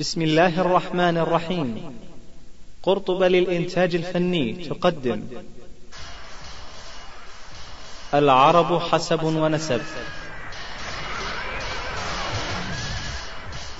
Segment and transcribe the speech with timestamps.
[0.00, 1.98] بسم الله الرحمن الرحيم.
[2.82, 5.22] قرطبة للإنتاج الفني تقدم.
[8.14, 9.80] العرب حسب ونسب.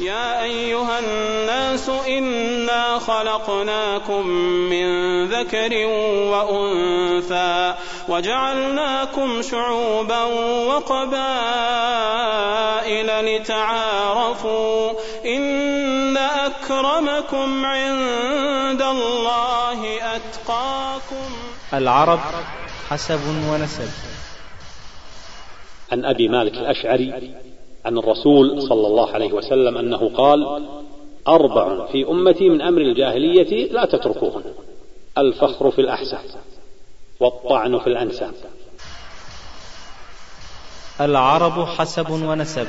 [0.00, 4.26] يا أيها الناس إنا خلقناكم
[4.70, 4.86] من
[5.28, 5.86] ذكر
[6.30, 7.74] وأنثى
[8.08, 10.22] وجعلناكم شعوبا
[10.68, 11.26] وقبائل
[13.36, 14.92] لتعارفوا.
[16.64, 19.80] أكرمكم عند الله
[20.16, 21.30] أتقاكم.
[21.74, 22.20] العرب
[22.88, 23.90] حسب ونسب.
[25.92, 27.34] عن أبي مالك الأشعري
[27.84, 30.68] عن الرسول صلى الله عليه وسلم أنه قال
[31.28, 34.44] أربع في أمتي من أمر الجاهلية لا تتركوهن.
[35.18, 36.24] الفخر في الأحساب
[37.20, 38.34] والطعن في الأنساب.
[41.00, 42.68] العرب حسب ونسب.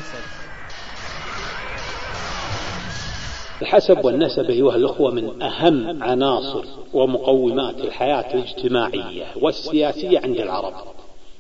[3.62, 10.74] الحسب والنسب أيها الأخوة من أهم عناصر ومقومات الحياة الاجتماعية والسياسية عند العرب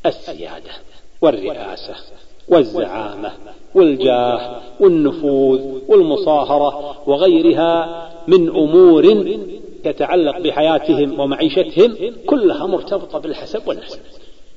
[0.06, 0.72] السيادة
[1.22, 1.96] والرئاسة
[2.48, 3.32] والزعامة
[3.76, 9.38] والجاه والنفوذ والمصاهرة وغيرها من أمور
[9.84, 11.96] تتعلق بحياتهم ومعيشتهم
[12.26, 14.00] كلها مرتبطة بالحسب والنسب.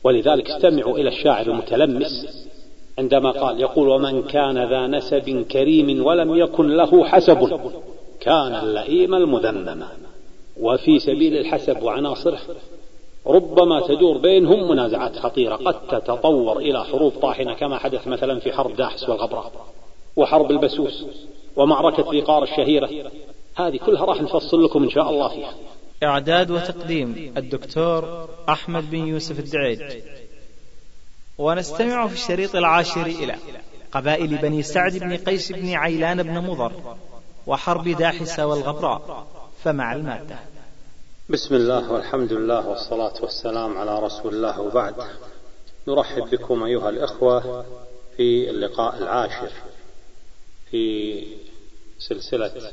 [0.05, 2.48] ولذلك استمعوا إلى الشاعر المتلمس
[2.99, 7.61] عندما قال يقول ومن كان ذا نسب كريم ولم يكن له حسب
[8.21, 9.89] كان اللئيم المذمما
[10.61, 12.39] وفي سبيل الحسب وعناصره
[13.27, 18.77] ربما تدور بينهم منازعات خطيرة قد تتطور إلى حروب طاحنة كما حدث مثلا في حرب
[18.77, 19.53] داحس والغبراء
[20.17, 21.07] وحرب البسوس
[21.57, 22.91] ومعركة ذيقار الشهيرة.
[23.57, 25.55] هذه كلها راح نفصل لكم إن شاء الله فيها.
[26.03, 29.81] إعداد وتقديم الدكتور أحمد بن يوسف الدعيج
[31.39, 33.35] ونستمع في الشريط العاشر إلى
[33.93, 36.73] قبائل بني سعد بن قيس بن عيلان بن مضر
[37.47, 39.27] وحرب داحس والغبراء
[39.65, 40.37] فمع المادة.
[41.29, 44.95] بسم الله والحمد لله والصلاة والسلام على رسول الله وبعد.
[45.89, 47.65] نرحب بكم أيها الإخوة
[48.17, 49.51] في اللقاء العاشر
[50.71, 51.25] في
[51.99, 52.73] سلسلة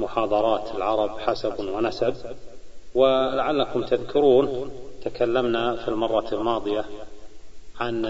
[0.00, 2.14] محاضرات العرب حسب ونسب
[2.94, 4.70] ولعلكم تذكرون
[5.04, 6.84] تكلمنا في المرة الماضية
[7.80, 8.02] عن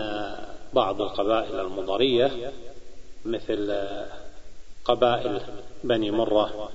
[0.72, 2.52] بعض القبائل المضرية
[3.24, 3.78] مثل
[4.84, 5.40] قبائل
[5.84, 6.70] بني مرة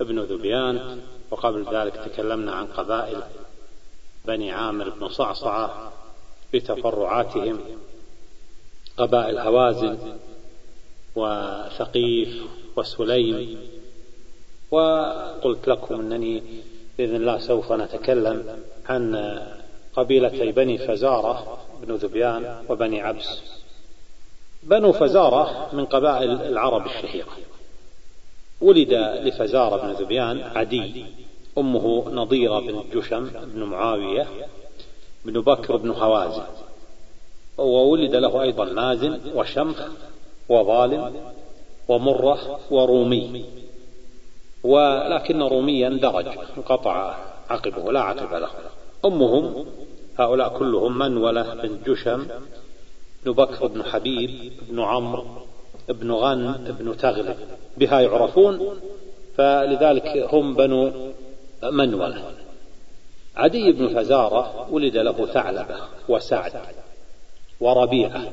[0.00, 3.22] ابن ذبيان وقبل ذلك تكلمنا عن قبائل
[4.24, 5.92] بني عامر بن صعصعة
[6.54, 7.60] بتفرعاتهم
[8.96, 9.98] قبائل هوازن
[11.16, 12.42] وثقيف
[12.76, 13.58] وسليم.
[14.70, 16.42] وقلت لكم أنني
[16.98, 19.36] بإذن الله سوف نتكلم عن
[19.96, 23.40] قبيلتي بني فزارة بن ذبيان وبني عبس.
[24.62, 27.28] بنو فزارة من قبائل العرب الشهيرة
[28.60, 28.92] ولد
[29.22, 31.06] لفزارة بن ذبيان عدي.
[31.58, 34.26] أمه نضيرة بن جشم بن معاوية
[35.24, 36.44] بن بكر بن هوازن
[37.58, 39.82] وولد له أيضا مازن وشمخ
[40.48, 41.14] وظالم
[41.88, 43.44] ومرة ورومي.
[44.64, 47.14] ولكن روميا درج انقطع
[47.50, 48.50] عقبه لا عقب له.
[49.04, 49.66] أمهم
[50.18, 52.26] هؤلاء كلهم منولة بن جشم
[53.24, 55.24] بن بكر بن حبيب بن عمرو
[55.88, 57.36] بن غن بن تغلب.
[57.76, 58.80] بها يعرفون
[59.36, 60.92] فلذلك هم بنو
[61.62, 62.32] منولة
[63.36, 65.76] عدي بن فزارة ولد له ثعلبة
[66.08, 66.52] وسعد
[67.60, 68.32] وربيعة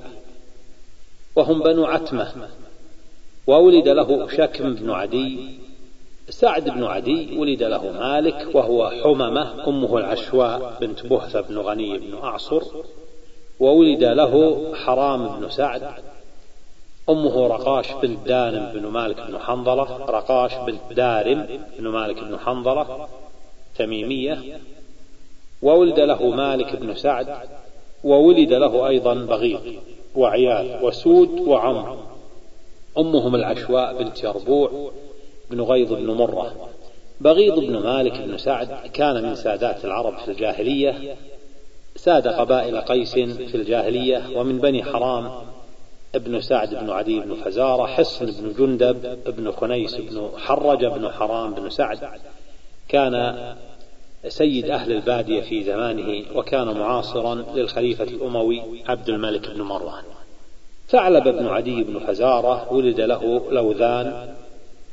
[1.35, 2.49] وهم بنو عتمة
[3.47, 5.59] وولد له شكم بن عدي
[6.29, 12.17] سعد بن عدي ولد له مالك وهو حممة أمه العشواء بنت بهثة بن غني بن
[12.23, 12.63] أعصر
[13.59, 15.81] وولد له حرام بن سعد
[17.09, 21.47] أمه رقاش بنت دارم بن مالك بن حنظلة رقاش بنت دارم
[21.79, 23.07] بن مالك بن حنظلة
[23.75, 24.59] تميمية
[25.61, 27.27] وولد له مالك بن سعد
[28.03, 29.61] وولد له أيضا بغيض
[30.15, 31.97] وعيال وسود وعمر
[32.97, 34.91] أمهم العشواء بنت يربوع
[35.53, 36.69] بن غيض بن مرة.
[37.21, 41.15] بغيض بن مالك بن سعد كان من سادات العرب في الجاهلية
[41.95, 45.31] ساد قبائل قيس في الجاهلية ومن بني حرام
[46.15, 51.53] ابن سعد بن عدي بن فزارة حصن بن جندب بن خنيس بن حرج بن حرام
[51.53, 51.99] بن سعد.
[52.87, 53.35] كان
[54.27, 60.03] سيد أهل البادية في زمانه وكان معاصرا للخليفة الأموي عبد الملك بن مروان.
[60.89, 64.35] ثعلب بن عدي بن فزارة ولد له لوذان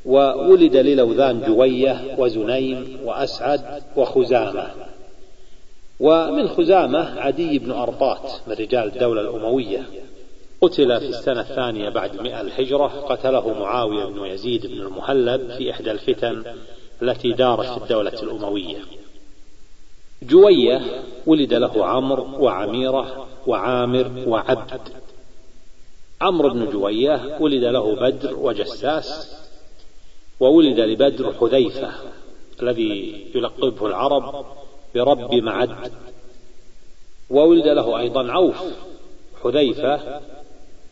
[0.05, 4.71] وولد للوذان جوية وزنيم وأسعد وخزامة.
[6.01, 9.83] ومن خزامة عدي بن أرطات من رجال الدولة الأموية.
[10.61, 15.91] قتل في السنة الثانية بعد مئة الهجرة قتله معاوية بن يزيد بن المهلب في إحدى
[15.91, 16.45] الفتن
[17.03, 18.79] التي دارت في الدولة الأموية.
[20.23, 20.81] جوية
[21.27, 24.81] ولد له عمرو وعميرة وعامر وعبد.
[26.21, 29.41] عمرو بن جوية ولد له بدر وجساس
[30.41, 31.91] وولد لبدر حذيفة
[32.63, 34.45] الذي يلقبه العرب
[34.95, 35.71] برب معد.
[37.31, 38.63] وولد له أيضا عوف
[39.45, 40.21] حذيفة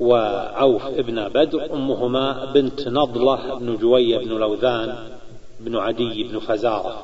[0.00, 5.18] وعوف ابن بدر أمهما بنت نضلة بن جوية بن لوذان
[5.60, 7.02] بن عدي بن فزارة.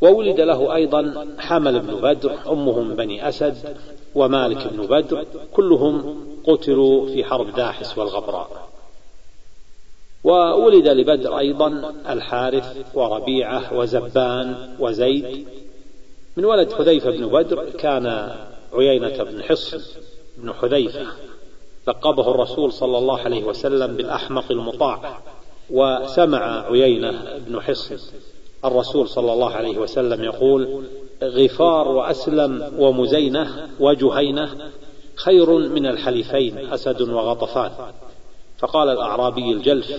[0.00, 3.76] وولد له أيضا حمل بن بدر أمهم بني أسد
[4.14, 8.65] ومالك بن بدر كلهم قتلوا في حرب داحس والغبراء.
[10.26, 15.46] وولد لبدر أيضا الحارث وربيعة وزبان وزيد.
[16.36, 18.34] من ولد حذيفة بن بدر كان
[18.72, 19.80] عيينة بن حصن
[20.38, 21.06] بن حذيفة.
[21.88, 25.20] لقبه الرسول صلى الله عليه وسلم بالأحمق المطاع
[25.70, 27.96] وسمع عيينة بن حصن.
[28.64, 30.84] الرسول صلى الله عليه وسلم يقول
[31.22, 34.70] غفار وأسلم ومزينة وجهينة
[35.14, 37.70] خير من الحليفين أسد وغطفان.
[38.58, 39.92] فقال الأعرابي الجلف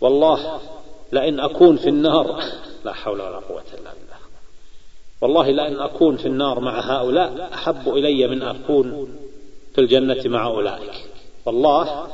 [0.00, 0.60] والله
[1.12, 2.42] لئن أكون في النار
[2.84, 4.18] لا حول ولا قوة إلا بالله.
[5.20, 9.08] والله لئن أكون في النار مع هؤلاء أحب إلي من أكون
[9.74, 11.08] في الجنة مع أولئك.
[11.46, 12.06] والله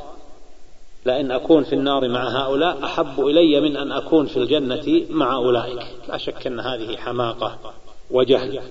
[1.05, 5.87] لأن أكون في النار مع هؤلاء أحب إلي من أن أكون في الجنة مع أولئك.
[6.07, 7.57] لا شك أن هذه حماقة
[8.11, 8.61] وجهل.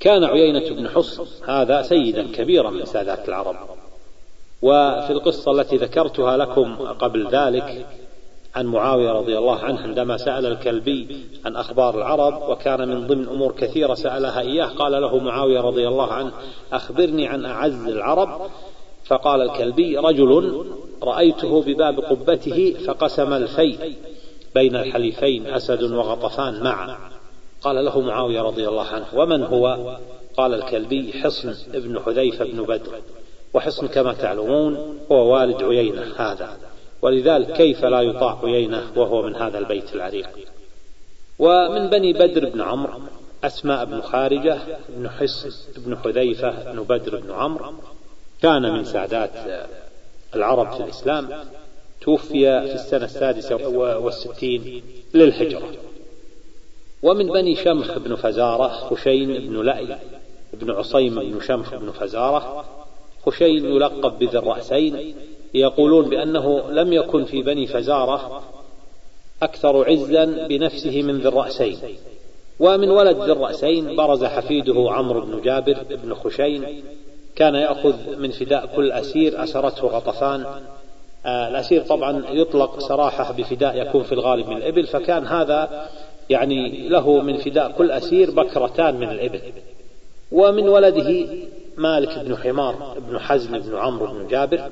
[0.00, 3.56] كان عيينة بن حصن هذا سيدا كبيرا من سادات العرب
[4.62, 7.86] وفي القصة التي ذكرتها لكم قبل ذلك
[8.54, 13.52] عن معاوية رضي الله عنه عندما سأل الكلبي عن أخبار العرب وكان من ضمن أمور
[13.52, 16.32] كثيرة سألها إياه قال له معاوية رضي الله عنه
[16.72, 18.50] أخبرني عن أعز العرب.
[19.04, 20.64] فقال الكلبي رجل
[21.02, 23.94] رأيته بباب قبته فقسم الفيء
[24.54, 26.96] بين الحليفين أسد وغطفان معا.
[27.62, 29.96] قال له معاوية رضي الله عنه ومن هو؟
[30.36, 32.92] قال الكلبي حصن ابن حذيفة بن بدر.
[33.54, 36.56] وحصن كما تعلمون هو والد عيينة هذا.
[37.02, 40.28] ولذلك كيف لا يطاع عيينة وهو من هذا البيت العريق؟
[41.38, 43.00] ومن بني بدر بن عمرو
[43.44, 44.58] أسماء بن خارجة
[44.88, 47.72] بن حصن بن حذيفة بن بدر بن عمرو.
[48.42, 49.30] كان من سادات
[50.34, 51.28] العرب في الإسلام.
[52.00, 53.68] توفي في السنة السادسة
[53.98, 54.82] والستين
[55.14, 55.72] للهجرة.
[57.02, 59.98] ومن بني شمخ بن فزارة خشين بن لأي
[60.52, 62.64] بن عصيم بن شمخ بن فزارة
[63.26, 65.14] خشين يلقب بذي الرأسين
[65.54, 68.42] يقولون بأنه لم يكن في بني فزارة
[69.42, 71.78] أكثر عزا بنفسه من ذي الرأسين.
[72.60, 76.82] ومن ولد ذي الرأسين برز حفيده عمرو بن جابر بن خشين
[77.36, 80.44] كان يأخذ من فداء كل أسير أسرته غطفان.
[81.26, 85.88] آه الأسير طبعا يطلق سراحة بفداء يكون في الغالب من الإبل فكان هذا
[86.30, 89.40] يعني له من فداء كل أسير بكرتان من الإبل.
[90.32, 91.26] ومن ولده
[91.76, 94.70] مالك بن حمار بن حزم بن عمرو بن جابر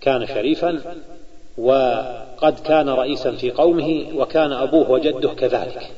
[0.00, 0.82] كان شريفا
[1.58, 5.90] وقد كان رئيسا في قومه وكان أبوه وجده كذلك.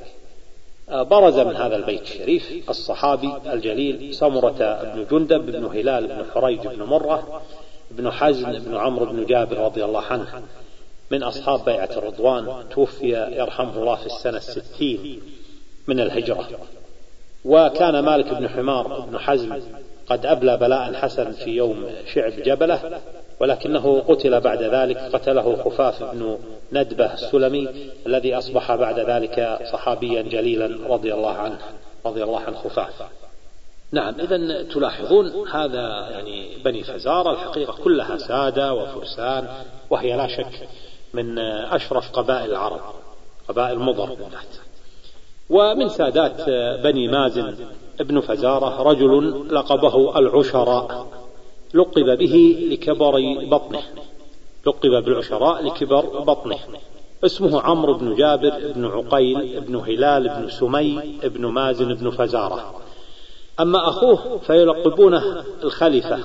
[0.91, 6.83] برز من هذا البيت الشريف الصحابي الجليل سمرة بن جندب بن هلال بن حريج بن
[6.83, 7.43] مرة
[7.91, 10.43] بن حزم بن عمرو بن جابر رضي الله عنه.
[11.11, 13.09] من أصحاب بيعة الرضوان توفي
[13.39, 15.21] يرحمه الله في السنة الستين
[15.87, 16.49] من الهجرة.
[17.45, 19.61] وكان مالك بن حمار بن حزم
[20.09, 23.01] قد أبلى بلاء حسن في يوم شعب جبلة
[23.41, 26.39] ولكنه قتل بعد ذلك قتله خفاف بن
[26.73, 27.69] ندبة السلمي
[28.07, 31.59] الذي أصبح بعد ذلك صحابيا جليلا رضي الله عنه
[32.07, 33.03] رضي الله عن خفاف.
[33.93, 39.49] نعم إذا تلاحظون هذا يعني بني فزارة الحقيقة كلها سادة وفرسان
[39.91, 40.69] وهي لا شك
[41.15, 42.81] من أشرف قبائل العرب
[43.49, 44.57] قبائل مضر بالذات.
[45.51, 46.51] ومن سادات
[46.83, 47.55] بني مازن
[48.01, 51.07] ابن فزارة رجل لقبه العشراء
[51.75, 53.13] لقب به لكبر
[53.51, 53.83] بطنه
[54.67, 56.59] لقب بالعشراء لكبر بطنه.
[57.25, 62.75] اسمه عمرو بن جابر بن عقيل بن هلال بن سمي بن مازن بن فزارة.
[63.61, 66.19] أما أخوه فيلقبونه الخلفة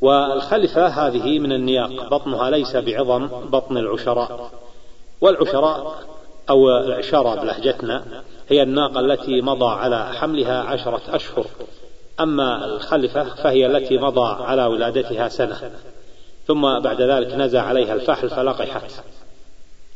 [0.00, 4.50] والخلفة هذه من النياق بطنها ليس بعظم بطن العشراء.
[5.20, 6.02] والعشراء
[6.50, 8.04] أو العشرة بلهجتنا
[8.48, 11.46] هي الناقة التي مضى على حملها عشرة أشهر.
[12.20, 15.70] أما الخلفة فهي التي مضى على ولادتها سنة.
[16.46, 18.92] ثم بعد ذلك نزع عليها الفحل فلقحت.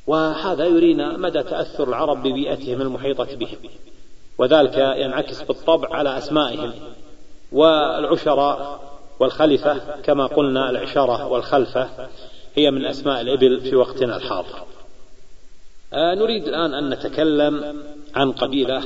[0.06, 3.58] وهذا يرينا مدى تأثر العرب ببيئتهم المحيطة بهم.
[4.38, 6.73] وذلك ينعكس بالطبع على أسمائهم.
[7.52, 8.80] والعشراء
[9.20, 11.88] والخلفة كما قلنا العشرة والخلفة
[12.54, 14.73] هي من أسماء الإبل في وقتنا الحاضر.
[15.94, 17.82] نريد الآن أن نتكلم
[18.14, 18.82] عن قبيلة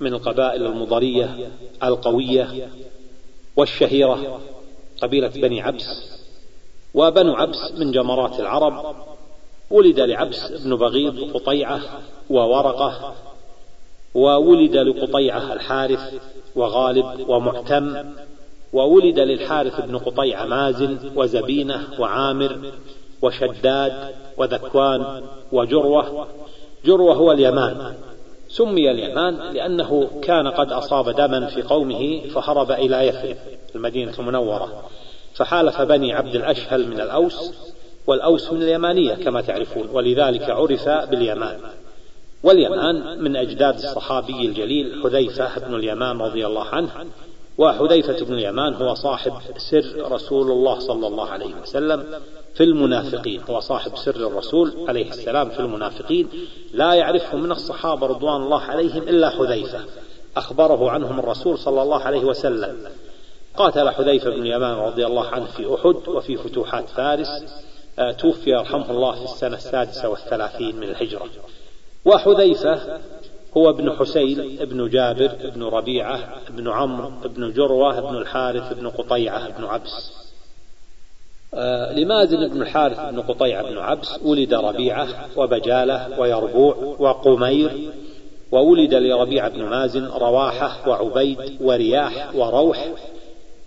[0.00, 1.50] من القبائل المضرية
[1.82, 2.68] القوية
[3.56, 4.40] والشهيرة
[5.02, 6.20] قبيلة بني عبس.
[6.94, 8.96] وبنو عبس من جمرات العرب.
[9.70, 11.80] ولد لعبس بن بغيض قطيعة
[12.30, 13.14] وورقة.
[14.14, 16.14] وولد لقطيعة الحارث
[16.56, 18.12] وغالب ومعتم.
[18.72, 22.72] وولد للحارث بن قطيعة مازن وزبينة وعامر.
[23.22, 25.22] وشداد وذكوان
[25.52, 26.26] وجروة.
[26.84, 27.94] جروة هو اليمان.
[28.48, 33.36] سمي اليمان لأنه كان قد أصاب دما في قومه فهرب إلى يثرب
[33.74, 34.84] المدينة المنورة.
[35.34, 37.52] فحالف بني عبد الأشهل من الأوس
[38.06, 41.58] والأوس من اليمانية كما تعرفون ولذلك عرف باليمان.
[42.42, 46.90] واليمان من أجداد الصحابي الجليل حذيفة بن اليمان رضي الله عنه
[47.60, 52.20] وحذيفة بن اليمان هو صاحب سر رسول الله صلى الله عليه وسلم
[52.54, 56.28] في المنافقين هو صاحب سر الرسول عليه السلام في المنافقين
[56.72, 59.80] لا يعرفه من الصحابة رضوان الله عليهم إلا حذيفة.
[60.36, 62.76] أخبره عنهم الرسول صلى الله عليه وسلم.
[63.56, 67.28] قاتل حذيفة بن اليمان رضي الله عنه في أحد وفي فتوحات فارس
[67.98, 71.28] آه، توفي رحمه الله في السنة السادسة والثلاثين من الهجرة.
[72.04, 73.00] وحذيفة
[73.56, 79.46] هو ابن حسين ابن جابر ابن ربيعة ابن عمرو ابن جروة ابن الحارث ابن قطيعة
[79.46, 80.12] ابن عبس.
[81.54, 87.90] آه لمازن بن الحارث بن قطيعة بن عبس ولد ربيعة وبجالة ويربوع وقمير
[88.52, 92.88] وولد لربيعة بن مازن رواحة وعبيد ورياح وروح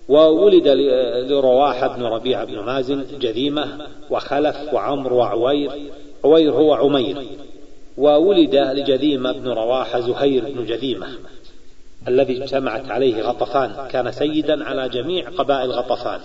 [0.10, 0.68] وولد
[1.32, 5.72] لرواحة بن ربيعة بن مازن جذيمة وخلف وعمر وعوير
[6.26, 7.18] عوير هو عمير.
[7.98, 11.08] وولد لجذيمة بن رواحة زهير بن جذيمة
[12.08, 16.20] الذي اجتمعت عليه غطفان كان سيدا على جميع قبائل غطفان.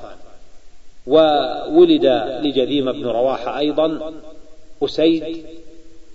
[1.06, 2.06] وولد
[2.42, 4.12] لجذيمة بن رواحة أيضا
[4.82, 5.44] أسيد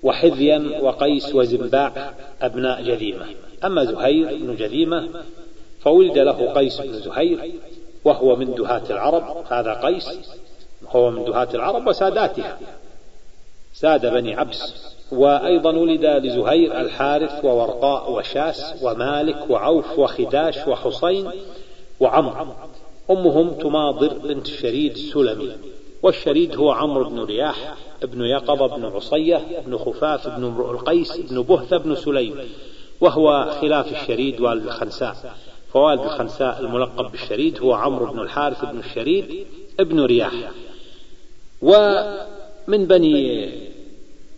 [0.03, 3.25] وحذيا وقيس وزنباع أبناء جذيمة.
[3.63, 5.09] أما زهير بن جذيمة
[5.81, 7.51] فولد له قيس بن زهير
[8.05, 9.45] وهو من دهاة العرب.
[9.49, 10.09] هذا قيس
[10.89, 12.59] هو من دهاة العرب وساداتها.
[13.83, 14.73] ساد بني عبس
[15.11, 21.29] وأيضا ولد لزهير الحارث وورقاء وشاس ومالك وعوف وخداش وحصين
[21.99, 22.55] وعمر.
[23.11, 25.51] أمهم تماضر بنت الشريد السلمي
[26.03, 31.41] والشريد هو عمرو بن رياح ابن يقظة بن عصية ابن خفاف بن امرؤ القيس بن
[31.41, 32.35] بهث بن سليم
[33.01, 35.15] وهو خلاف الشريد والد الخنساء.
[35.73, 39.47] فوالد الخنساء الملقب بالشريد هو عمرو بن الحارث بن الشريد
[39.79, 40.33] ابن رياح.
[41.61, 43.72] ومن بني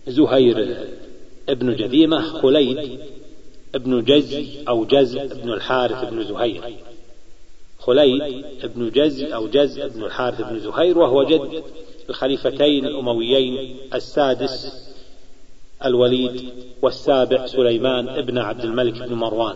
[0.07, 0.77] زهير
[1.49, 2.99] ابن جذيمة خليد
[3.75, 6.61] ابن جز أو جز ابن الحارث بن زهير.
[7.79, 11.63] خليد ابن جز أو جز ابن الحارث بن زهير وهو جد
[12.09, 14.85] الخليفتين الأمويين السادس
[15.85, 16.49] الوليد
[16.81, 19.55] والسابع سليمان ابن عبد الملك بن مروان.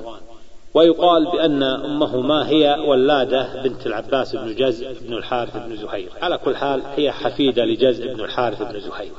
[0.73, 6.09] ويقال بأن أمهما هي ولادة بنت العباس بن جز بن الحارث بن زهير.
[6.21, 9.11] على كل حال هي حفيدة لجز بن الحارث بن زهير.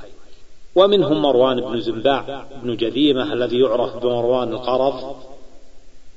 [0.74, 5.16] ومنهم مروان بن زنباع بن جذيمة الذي يعرف بمروان القرض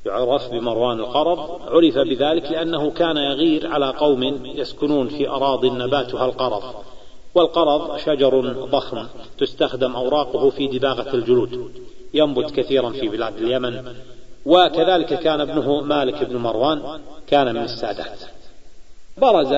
[0.05, 6.63] يعرف بمروان القرض عرف بذلك لأنه كان يغير على قوم يسكنون في أراضي نباتها القرض.
[7.35, 9.07] والقرض شجر ضخم
[9.37, 11.71] تستخدم أوراقه في دباغة الجلود
[12.13, 13.95] ينبت كثيرا في بلاد اليمن.
[14.45, 18.19] وكذلك كان ابنه مالك بن مروان كان من السادات.
[19.17, 19.53] برز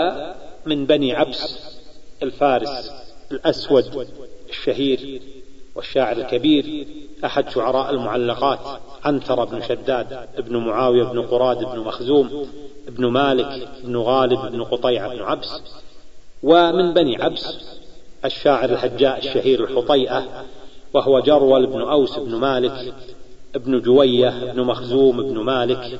[0.65, 1.75] من بني عبس
[2.23, 2.91] الفارس
[3.31, 4.07] الأسود.
[4.59, 5.21] الشهير
[5.75, 6.87] والشاعر الكبير
[7.25, 8.59] أحد شعراء المعلقات
[9.03, 12.47] عنتر بن شداد بن معاوية بن قراد بن مخزوم
[12.87, 15.61] بن مالك بن غالب بن قطيعة بن عبس.
[16.43, 17.57] ومن بني عبس
[18.25, 20.45] الشاعر الهجاء الشهير الحطيئة
[20.93, 22.93] وهو جرول بن أوس بن مالك
[23.55, 25.99] بن جوية بن مخزوم بن مالك.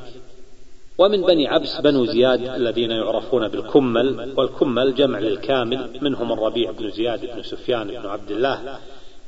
[0.97, 7.35] ومن بني عبس بنو زياد الذين يعرفون بالكمل والكمل جمع للكامل منهم الربيع بن زياد
[7.35, 8.79] بن سفيان بن عبد الله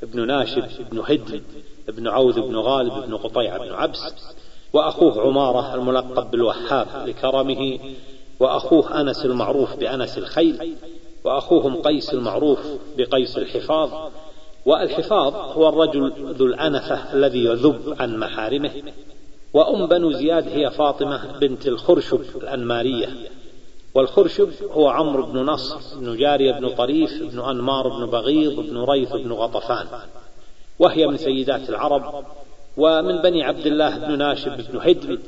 [0.03, 1.41] بن ناشب بن هدم
[1.87, 4.13] بن عوذ بن غالب بن قطيعة بن عبس
[4.73, 7.79] وأخوه عمارة الملقب بالوهاب لكرمه
[8.39, 10.75] وأخوه أنس المعروف بأنس الخيل
[11.23, 12.59] وأخوهم قيس المعروف
[12.97, 14.11] بقيس الحفاظ.
[14.65, 18.71] والحفاظ هو الرجل ذو الأنفة الذي يذب عن محارمه.
[19.57, 23.09] وأم بنو زياد هي فاطمة بنت الخرشب الأنمارية.
[23.93, 29.13] والخرشب هو عمرو بن نصر بن جارية بن طريف بن أنمار بن بغيض بن ريث
[29.13, 29.87] بن غطفان.
[30.79, 32.25] وهي من سيدات العرب
[32.77, 35.19] ومن بني عبد الله بن ناشب بن هدم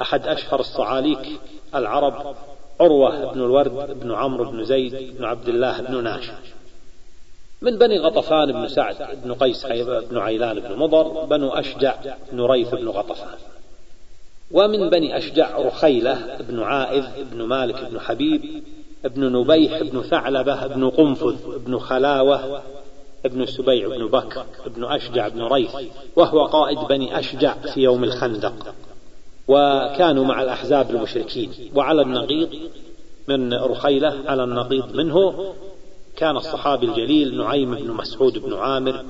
[0.00, 1.40] أحد أشهر الصعاليك
[1.74, 2.36] العرب
[2.80, 6.38] عروة بن الورد بن عمرو بن زيد بن عبد الله بن ناشر
[7.62, 9.66] من بني غطفان بن سعد بن قيس
[10.10, 11.94] بن عيلان بن مضر بنو أشجع
[12.32, 13.38] بن ريث بن غطفان.
[14.50, 18.62] ومن بني أشجع رخيلة بن عائذ بن مالك بن حبيب
[19.04, 22.62] بن نبيح بن ثعلبة بن قنفذ بن خلاوة
[23.24, 24.44] ابن السبيع بن بكر
[24.76, 25.76] بن أشجع بن ريث
[26.16, 28.74] وهو قائد بني أشجع في يوم الخندق.
[29.48, 31.50] وكانوا مع الأحزاب المشركين.
[31.74, 32.48] وعلى النقيض
[33.28, 35.54] من رخيلة على النقيض منه
[36.16, 39.04] كان الصحابي الجليل نعيم بن مسعود بن عامر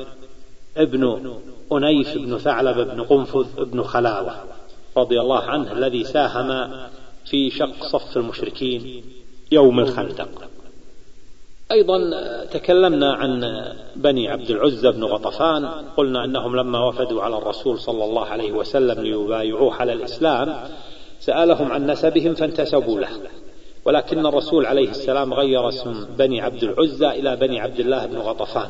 [0.76, 1.34] ابن
[1.72, 4.36] أنيف بن ثعلب بن قنفذ بن خلاوة.
[4.96, 6.70] رضي الله عنه الذي ساهم
[7.24, 9.04] في شق صف المشركين
[9.52, 10.28] يوم الخندق.
[11.72, 11.98] أيضا
[12.44, 13.62] تكلمنا عن
[13.96, 15.66] بني عبد العزى بن غطفان
[15.96, 20.56] قلنا أنهم لما وفدوا على الرسول صلى الله عليه وسلم ليبايعوه على الإسلام
[21.20, 23.08] سألهم عن نسبهم فانتسبوا له.
[23.84, 28.68] ولكن الرسول عليه السلام غير اسم بني عبد العزى إلى بني عبد الله بن غطفان.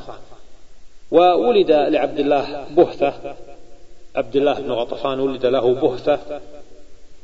[1.10, 3.14] وولد لعبد الله بهثة
[4.16, 6.40] عبد الله بن غطفان ولد له بهثة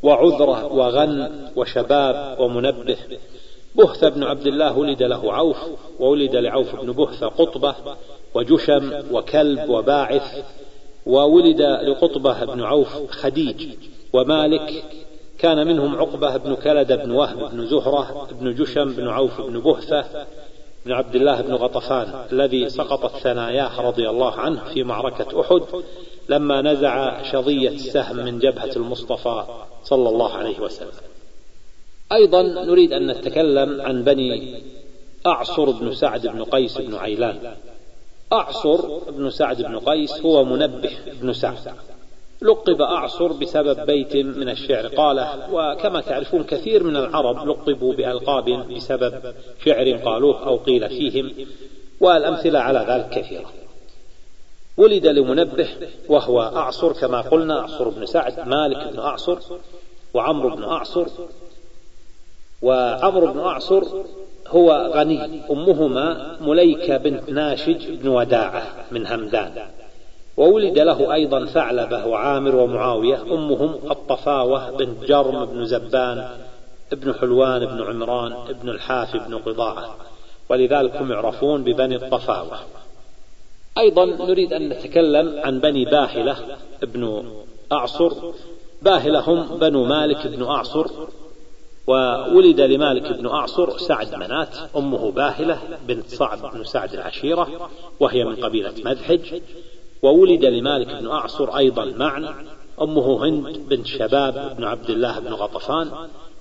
[0.02, 2.96] وعذرة وغن وشباب ومنبه.
[3.74, 5.56] بهثة بن عبد الله ولد له عوف
[6.00, 7.74] وولد لعوف بن بهثة قطبة
[8.34, 10.44] وجشم وكلب وباعث
[11.06, 13.76] وولد لقطبة بن عوف خديج
[14.12, 14.84] ومالك.
[15.38, 20.04] كان منهم عقبة بن كلد بن وهب بن زهرة بن جشم بن عوف بن بهثة
[20.86, 25.62] بن عبد الله بن غطفان الذي سقطت ثناياه رضي الله عنه في معركة أحد.
[26.28, 29.44] لما نزع شظية السهم من جبهة المصطفى
[29.84, 30.90] صلى الله عليه وسلم.
[32.12, 34.62] أيضا نريد أن نتكلم عن بني
[35.26, 37.54] أعصر بن سعد بن قيس بن عيلان.
[38.32, 40.90] أعصر بن سعد بن قيس هو منبه
[41.20, 41.72] بن سعد.
[42.42, 44.86] لقب أعصر بسبب بيت من الشعر.
[44.86, 51.32] قاله وكما تعرفون كثير من العرب لقبوا بألقاب بسبب شعر قالوه أو قيل فيهم
[52.00, 53.50] والأمثلة على ذلك كثيرة.
[54.76, 55.68] ولد لمنبه
[56.08, 59.38] وهو أعصر كما قلنا أعصر بن سعد مالك بن أعصر
[60.14, 61.06] وعمرو بن أعصر.
[62.62, 63.82] وعمرو بن أعصر
[64.48, 69.52] هو غني أمهما مليكة بنت ناشج بن وداعة من همدان.
[70.36, 76.28] وولد له أيضا ثعلبة وعامر ومعاوية أمهم الطفاوة بنت جرم بن زبان
[76.92, 79.96] ابن حلوان بن عمران ابن الحافي بن قضاعة.
[80.48, 82.58] ولذلك هم يعرفون ببني الطفاوة.
[83.78, 86.36] أيضا نريد أن نتكلم عن بني باهلة
[86.82, 87.24] ابن
[87.72, 88.12] أعصر.
[88.82, 90.86] باهلة هم بنو مالك بن أعصر
[91.86, 95.58] وولد لمالك بن أعصر سعد منات أمه باهلة
[95.88, 99.40] بنت صعب بن سعد العشيرة وهي من قبيلة مذحج
[100.02, 102.44] وولد لمالك بن أعصر أيضا معا
[102.82, 105.90] أمه هند بنت شباب بن عبد الله بن غطفان.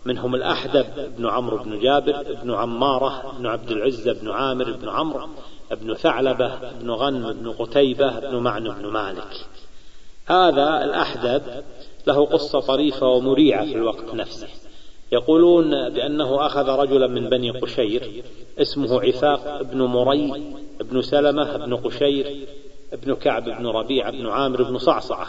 [0.06, 0.86] منهم الأحدب
[1.18, 5.28] بن عمرو بن جابر بن عمارة بن عبد العزة بن عامر بن عمرو.
[5.72, 9.46] بن ثعلبة بن غنم بن قتيبة بن معن بن مالك.
[10.26, 11.42] هذا الأحدب
[12.08, 14.48] له قصة طريفة ومريعة في الوقت نفسه.
[15.12, 18.24] يقولون بأنه أخذ رجلا من بني قشير
[18.62, 22.48] اسمه عفاق بن مري بن سلمة بن قشير
[22.94, 25.28] ابن كعب بن ربيعة بن عامر بن صعصعة.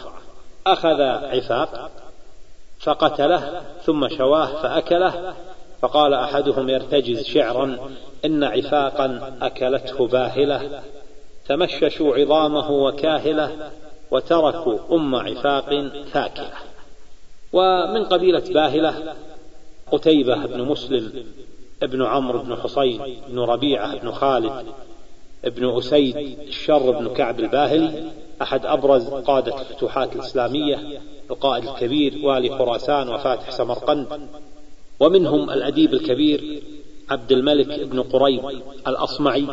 [0.67, 1.91] أخذ عفاق
[2.79, 5.33] فقتله ثم شواه فأكله
[5.81, 7.77] فقال أحدهم يرتجز شعرا
[8.25, 10.81] إن عفاقا أكلته باهلة.
[11.47, 13.71] تمششوا عظامه وكاهلة
[14.11, 16.53] وتركوا أم عفاق ثاكلة
[17.53, 19.15] ومن قبيلة باهلة
[19.91, 21.25] قتيبة بن مسلم
[21.83, 24.65] ابن عمرو بن حصين بن ربيعة بن خالد
[25.45, 28.11] ابن أسيد الشر بن كعب الباهلي
[28.41, 34.07] أحد أبرز قادة الفتوحات الإسلامية القائد الكبير والي خراسان وفاتح سمرقند.
[34.99, 36.63] ومنهم الأديب الكبير
[37.09, 38.41] عبد الملك بن قريب
[38.87, 39.45] الأصمعي.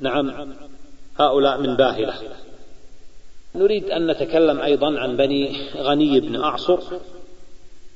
[0.00, 0.54] نعم
[1.18, 2.14] هؤلاء من باهلة.
[3.54, 6.78] نريد أن نتكلم أيضا عن بني غني بن أعصر.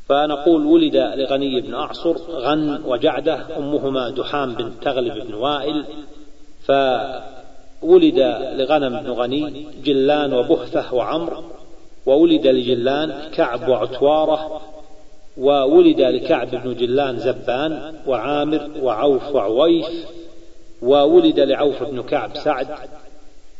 [0.08, 5.84] فنقول ولد لغني بن أعصر غنم وجعدة أمهما دحام بن تغلب بن وائل.
[6.62, 8.18] فولد
[8.56, 11.44] لغنم بن غني جلان وبهثة وعمر
[12.06, 14.60] وولد لجلان كعب وعتوارة
[15.38, 19.86] وولد لكعب بن جلان زبان وعامر وعوف وعويف
[20.82, 22.66] وولد لعوف بن كعب سعد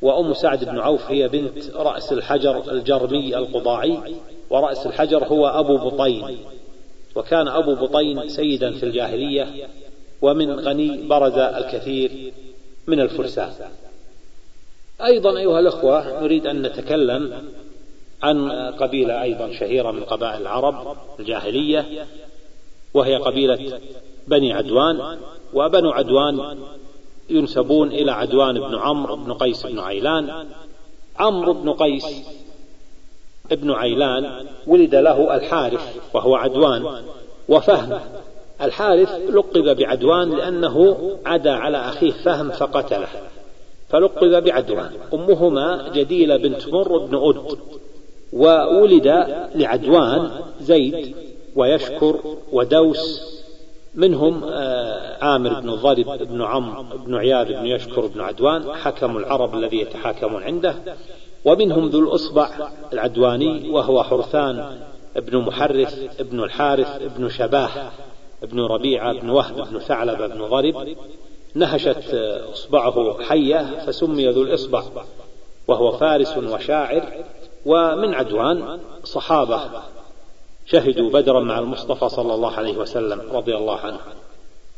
[0.02, 3.98] وأم سعد بن عوف هي بنت رأس الحجر الجرمي القضاعي
[4.50, 6.38] ورأس الحجر هو أبو بطين.
[7.14, 9.68] وكان أبو بطين سيدا في الجاهلية
[10.22, 12.32] ومن غني برز الكثير
[12.86, 13.50] من الفرسان.
[15.04, 17.32] أيضا أيها الأخوة نريد أن نتكلم
[18.22, 22.06] عن قبيلة أيضا شهيرة من قبائل العرب الجاهلية
[22.94, 23.80] وهي قبيلة
[24.28, 25.18] بني عدوان
[25.54, 26.58] وبنو عدوان
[27.30, 30.46] ينسبون إلى عدوان بن عمرو بن قيس بن عيلان.
[31.18, 32.06] عمرو بن قيس
[33.52, 37.02] ابن عيلان ولد له الحارث وهو عدوان
[37.48, 38.00] وفهم
[38.62, 43.08] الحارث لقب بعدوان لأنه عدا على أخيه فهم فقتله
[43.88, 44.90] فلقب بعدوان.
[45.14, 47.58] أمهما جديلة بنت مر بن أد
[48.32, 49.06] وولد
[49.54, 51.16] لعدوان زيد
[51.56, 53.28] ويشكر ودوس
[53.94, 59.54] منهم آه، عامر بن ضرب بن عمرو بن عياذ بن يشكر بن عدوان حكم العرب
[59.54, 60.74] الذي يتحاكمون عنده
[61.44, 62.50] ومنهم ذو الأصبع
[62.92, 64.78] العدواني وهو حرثان
[65.16, 67.70] بن محرث بن الحارث بن شباه
[68.42, 70.88] بن ربيعة بن وهب بن ثعلبة بن ضرب
[71.54, 72.14] نهشت
[72.52, 74.82] إصبعه حية فسمي ذو الإصبع
[75.68, 77.02] وهو فارس وشاعر
[77.68, 79.60] ومن عدوان صحابة
[80.66, 83.98] شهدوا بدرا مع المصطفى صلى الله عليه وسلم رضي الله عنه.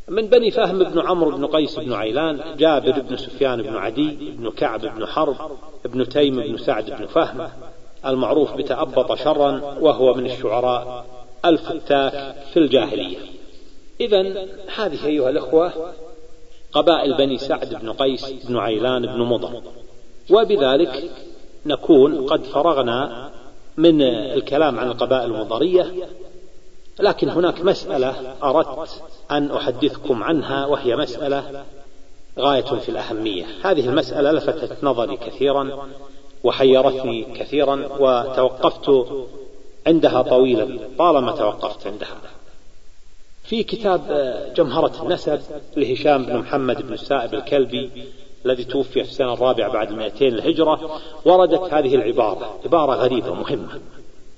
[0.08, 4.50] من بني فهم بن عمرو بن قيس بن عيلان جابر بن سفيان بن عدي بن
[4.50, 5.36] كعب بن حرب
[5.84, 7.48] بن تيم بن سعد بن فهم
[8.06, 11.06] المعروف بتأبط شرا وهو من الشعراء
[11.44, 13.18] الفتاك في الجاهلية.
[14.00, 15.72] إذا هذه أيها الأخوة
[16.72, 19.62] قبائل بني سعد بن قيس بن عيلان بن مضر.
[20.30, 21.10] وبذلك
[21.66, 23.30] نكون قد فرغنا
[23.76, 26.08] من الكلام عن القبائل المضرية
[27.00, 31.64] لكن هناك مسألة أردت أن أحدثكم عنها وهي مسألة
[32.38, 33.46] غاية في الأهمية.
[33.62, 35.88] هذه المسألة لفتت نظري كثيرا
[36.44, 39.06] وحيرتني كثيرا وتوقفت
[39.86, 42.16] عندها طويلا طالما توقفت عندها.
[43.44, 44.02] في كتاب
[44.56, 45.40] جمهرة النسب
[45.76, 47.90] لهشام بن محمد بن السائب الكلبي
[48.46, 53.80] الذي توفي في السنة الرابعة بعد 200 الهجرة وردت هذه العبارة عبارة غريبة مهمة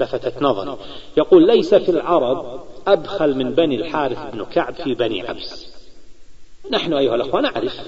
[0.01, 0.77] لفتت نظري.
[1.17, 5.73] يقول ليس في العرب أبخل من بني الحارث بن كعب في بني عبس
[6.71, 7.81] نحن أيها الأخوة نعرف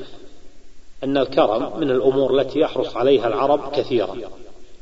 [1.05, 4.17] أن الكرم من الأمور التي يحرص عليها العرب كثيرا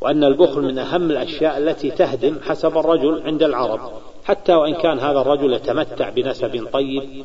[0.00, 3.92] وأن البخل من أهم الأشياء التي تهدم حسب الرجل عند العرب
[4.24, 7.24] حتى وإن كان هذا الرجل يتمتع بنسب طيب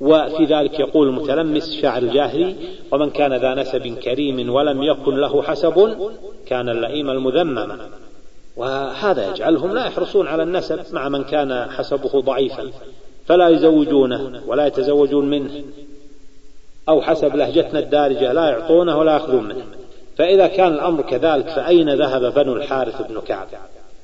[0.00, 2.54] وفي ذلك يقول المتلمس شاعر الجاهلي
[2.92, 5.96] ومن كان ذا نسب كريم ولم يكن له حسب
[6.46, 7.78] كان اللئيم المذمم.
[8.56, 12.70] وهذا يجعلهم لا يحرصون على النسب مع من كان حسبه ضعيفا
[13.26, 15.64] فلا يزوجونه ولا يتزوجون منه.
[16.88, 19.64] أو حسب لهجتنا الدارجة لا يعطونه ولا يأخذون منه.
[20.16, 23.46] فإذا كان الأمر كذلك فأين ذهب بنو الحارث بن كعب؟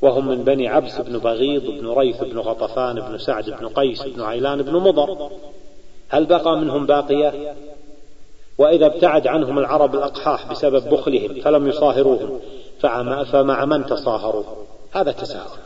[0.03, 4.23] وهم من بني عبس بن بغيض بن ريث بن غطفان بن سعد بن قيس بن
[4.23, 5.31] عيلان بن مضر.
[6.13, 7.55] هل بقى منهم باقية؟
[8.59, 12.41] وإذا ابتعد عنهم العرب الأقحاح بسبب بخلهم فلم يصاهروهم
[13.25, 14.45] فمع من تصاهروا؟
[14.93, 15.59] هذا تساهل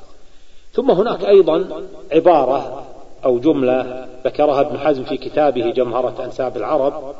[0.73, 1.83] ثم هناك أيضا
[2.13, 2.87] عبارة
[3.25, 7.15] أو جملة ذكرها ابن حزم في كتابه جمهرة أنساب العرب.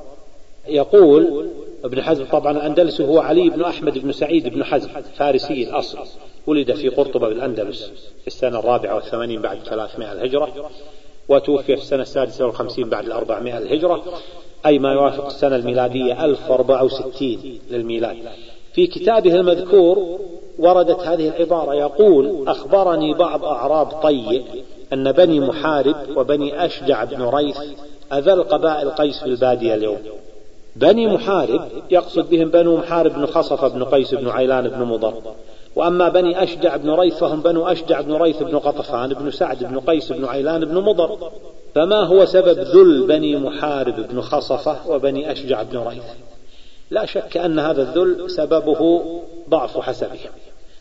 [0.69, 1.51] يقول
[1.85, 5.99] ابن حزم طبعا الأندلسي هو علي بن أحمد بن سعيد بن حزم فارسي الأصل
[6.47, 7.85] ولد في قرطبة بالأندلس
[8.21, 10.71] في السنة الرابعة والثمانين بعد ثلاثمائة الهجرة.
[11.29, 14.03] وتوفي في السنة السادسة والخمسين بعد الأربعمائة الهجرة
[14.67, 18.17] أي ما يوافق السنة الميلادية 1064 للميلاد.
[18.73, 20.19] في كتابه المذكور
[20.59, 24.45] وردت هذه العبارة يقول أخبرني بعض أعراب طيء
[24.93, 27.59] أن بني محارب وبني أشجع بن ريث
[28.13, 29.99] أذل قبائل قيس في البادية اليوم.
[30.77, 35.15] بني محارب يقصد بهم بنو محارب بن خصف بن قيس بن عيلان بن مضر.
[35.77, 39.81] وأما بني أشجع بن ريث فهم بنو أشجع بن ريث بن قطفان بن سعد بن
[39.81, 41.31] قيس بن عيلان بن مضر.
[41.75, 46.05] فما هو سبب ذل بني محارب بن خصفة وبني أشجع بن ريث؟
[46.91, 49.03] لا شك أن هذا الذل سببه
[49.49, 50.31] ضعف حسبهم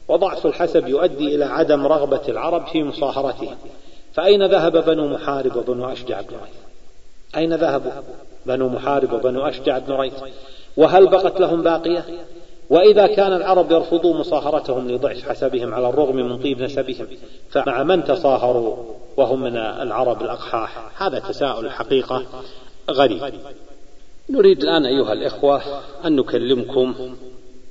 [0.07, 3.55] وضعف الحسب يؤدي إلى عدم رغبة العرب في مصاهرتهم
[4.13, 6.55] فأين ذهب بنو محارب وبنو أشجع بن ريث؟
[7.37, 7.91] أين ذهبوا
[8.45, 10.13] بنو محارب وبنو أشجع بن ريث؟
[10.77, 12.05] وهل بقت لهم باقية؟
[12.69, 17.07] وإذا كان العرب يرفضوا مصاهرتهم لضعف حسبهم على الرغم من طيب نسبهم
[17.49, 18.77] فمع من تصاهروا
[19.17, 22.25] وهم من العرب الأقحاح؟ هذا تساؤل الحقيقة
[22.91, 23.33] غريب.
[24.29, 25.61] نريد الآن أيها الإخوة
[26.05, 27.15] أن نكلمكم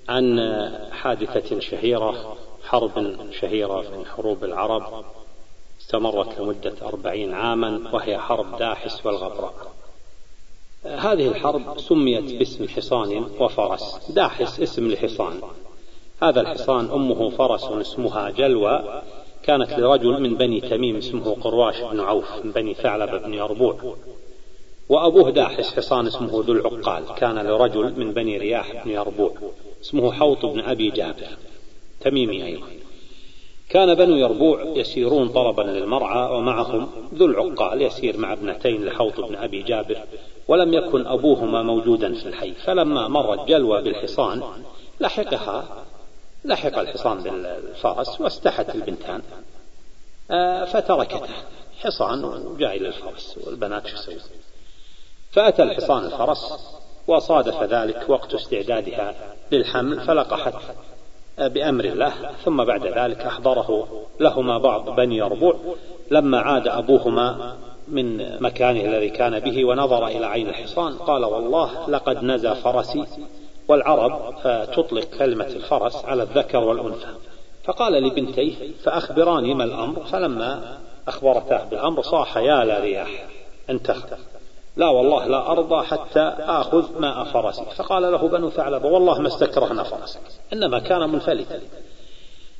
[0.09, 0.40] عن
[0.92, 5.04] حادثة شهيرة حرب شهيرة من حروب العرب
[5.80, 9.73] استمرت لمدة أربعين عاما وهي حرب داحس والغبراء.
[10.87, 15.40] هذه الحرب سميت باسم حصان وفرس داحس اسم لحصان
[16.23, 19.03] هذا الحصان أمه فرس اسمها جلوى.
[19.42, 23.97] كانت لرجل من بني تميم اسمه قرواش بن عوف من بني ثعلب بن يربوع.
[24.88, 27.14] وأبوه داحس حصان اسمه ذو العقال.
[27.16, 29.33] كان لرجل من بني رياح بن يربوع
[29.83, 31.29] اسمه حوط بن أبي جابر.
[32.01, 32.66] تميمي أيضا.
[33.68, 39.62] كان بنو يربوع يسيرون طلبا للمرعى ومعهم ذو العقال يسير مع ابنتين لحوط بن أبي
[39.62, 39.98] جابر
[40.48, 42.53] ولم يكن أبوهما موجودا في الحي.
[42.53, 44.42] فلما مرت جلوى بالحصان
[45.00, 45.85] لحقها
[46.44, 49.22] لحق الحصان بالفرس واستحت البنتان.
[50.31, 51.35] آه، فتركته
[51.81, 54.16] حصان وجاء إلى الفرس والبنات شو سووا
[55.33, 56.53] فأتى الحصان الفرس
[57.07, 59.14] وصادف ذلك وقت استعدادها
[59.53, 60.55] للحمل فلقحت
[61.38, 62.12] بأمر الله
[62.44, 63.87] ثم بعد ذلك أحضره
[64.20, 65.57] لهما بعض بني يربوع
[66.11, 67.57] لما عاد أبوهما
[67.88, 73.05] من مكانه الذي كان به ونظر إلى عين الحصان قال والله لقد نزى فرسي
[73.68, 74.35] والعرب
[74.77, 77.07] تطلق كلمة الفرس على الذكر والأنثى.
[77.64, 80.05] فقال لبنتيه فأخبراني ما الأمر.
[80.05, 83.27] فلما أخبرته بالأمر صاح يا لا رياح
[83.70, 84.18] انتخب
[84.76, 89.82] لا والله لا أرضى حتى آخذ ماء فرسي فقال له بنو ثعلبة والله ما استكرهنا
[89.82, 90.20] فرسك
[90.52, 91.60] إنما كان منفلتا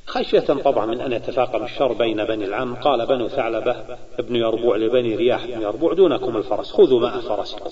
[0.07, 2.75] خشية طبعا من أن يتفاقم الشر بين بني العم.
[2.75, 3.75] قال بنو ثعلبة
[4.19, 7.69] ابن يربوع لبني رياح بن يربوع دونكم الفرس خذوا ماء فرسكم.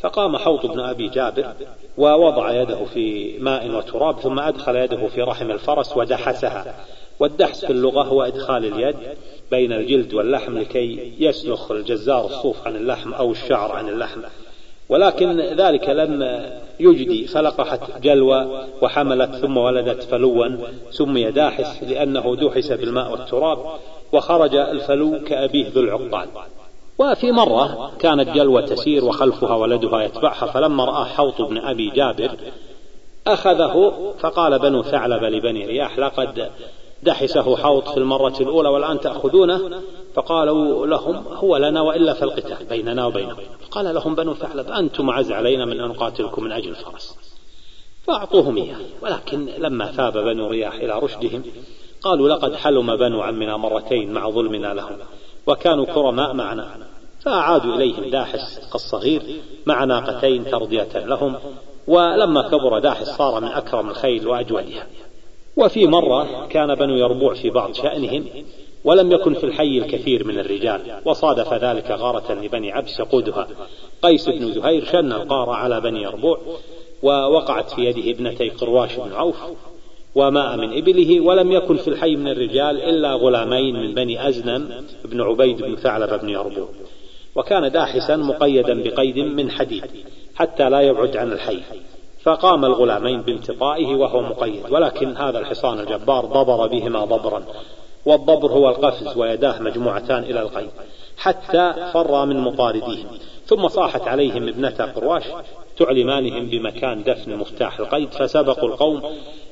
[0.00, 1.52] فقام حوط بن أبي جابر
[1.98, 6.74] ووضع يده في ماء وتراب ثم أدخل يده في رحم الفرس ودحسها
[7.20, 8.96] والدحس في اللغة هو إدخال اليد
[9.50, 14.20] بين الجلد واللحم لكي يسلخ الجزار الصوف عن اللحم أو الشعر عن اللحم.
[14.88, 16.42] ولكن ذلك لم
[16.80, 20.48] يجدي فلقحت جلوى وحملت ثم ولدت فلوا
[20.90, 23.58] سمي داحس لأنه دحس بالماء والتراب
[24.12, 26.28] وخرج الفلو كأبيه ذو العقال
[26.98, 32.30] وفي مرة كانت جلوى تسير وخلفها ولدها يتبعها فلما رأى حوط بن أبي جابر
[33.26, 36.50] أخذه فقال بنو ثعلب لبني رياح لقد
[37.04, 39.82] دحسه حوط في المرة الأولى والآن تأخذونه.
[40.14, 43.36] فقالوا لهم هو لنا وإلا فالقتال بيننا وبينه.
[43.70, 47.16] قال لهم بنو ثعلب أنتم أعز علينا من أن نقاتلكم من أجل الفرس.
[48.06, 48.76] فأعطوهم إياه.
[49.02, 51.42] ولكن لما ثاب بنو رياح إلى رشدهم
[52.02, 54.96] قالوا لقد حلم بنو عمنا مرتين مع ظلمنا لهم
[55.46, 56.76] وكانوا كرماء معنا.
[57.20, 59.22] فأعادوا إليهم داحس الصغير
[59.66, 61.34] مع ناقتين ترضية لهم.
[61.86, 64.86] ولما كبر داحس صار من أكرم الخيل وأجودها.
[65.56, 68.24] وفي مرة كان بنو يربوع في بعض شأنهم
[68.84, 73.48] ولم يكن في الحي الكثير من الرجال وصادف ذلك غارة لبني عبس يقودها
[74.02, 76.38] قيس بن زهير شن القارة على بني يربوع
[77.02, 79.36] ووقعت في يده ابنتي قرواش بن عوف
[80.14, 85.20] وماء من إبله ولم يكن في الحي من الرجال إلا غلامين من بني أزنم بن
[85.20, 86.68] عبيد بن ثعلب بن يربوع.
[87.34, 89.84] وكان داحسا مقيدا بقيد من حديد
[90.34, 91.60] حتى لا يبعد عن الحي.
[92.24, 97.44] فقام الغلامين بانتقائه وهو مقيد ولكن هذا الحصان الجبار ضبر بهما ضبرا
[98.06, 100.70] والضبر هو القفز ويداه مجموعتان إلى القيد
[101.16, 103.06] حتى فر من مطارديهم
[103.46, 105.22] ثم صاحت عليهم ابنتا قرواش
[105.76, 109.02] تعلمانهم بمكان دفن مفتاح القيد فسبقوا القوم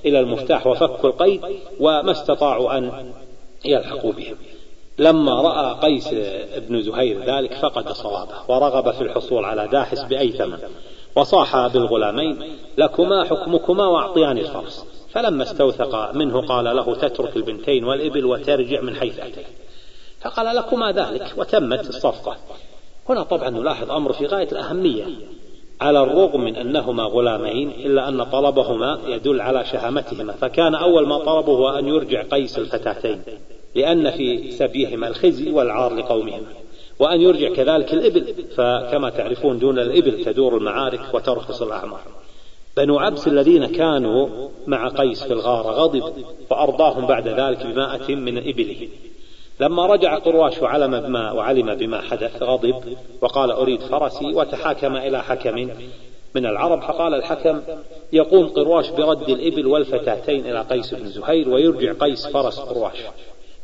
[0.05, 1.41] إلى المفتاح وفكوا القيد
[1.81, 3.13] وما استطاعوا أن
[3.65, 4.37] يلحقوا بهم.
[4.99, 6.09] لما رأى قيس
[6.69, 10.59] بن زهير ذلك فقد صوابه ورغب في الحصول على داحس بأي ثمن
[11.17, 12.39] وصاح بالغلامين
[12.79, 19.21] لكما حكمكما واعطيان الفرس فلما استوثق منه قال له تترك البنتين والإبل وترجع من حيث
[19.21, 19.47] أتيت.
[20.21, 22.37] فقال لكما ذلك وتمت الصفقة.
[23.09, 25.05] هنا طبعا نلاحظ أمر في غاية الأهمية.
[25.81, 30.33] على الرغم من أنهما غلامين إلا أن طلبهما يدل على شهامتهما.
[30.33, 33.23] فكان أول ما طلبه هو أن يرجع قيس الفتاتين
[33.75, 36.62] لأن في سبيهما الخزي والعار لقومهما.
[37.03, 38.35] وأن يرجع كذلك الإبل.
[38.57, 42.01] فكما تعرفون دون الإبل تدور المعارك وترخص الأعمار.
[42.77, 46.13] بنو عبس الذين كانوا مع قيس في الغار غضب
[46.51, 48.89] فأرضاهم بعد ذلك بمائة من إبله.
[49.61, 55.71] لما رجع قرواش وعلم بما وعلم بما حدث غضب وقال أريد فرسي وتحاكم إلى حكم
[56.35, 56.81] من العرب.
[56.83, 57.61] فقال الحكم
[58.13, 62.97] يقوم قرواش برد الإبل والفتاتين إلى قيس بن زهير ويرجع قيس فرس قرواش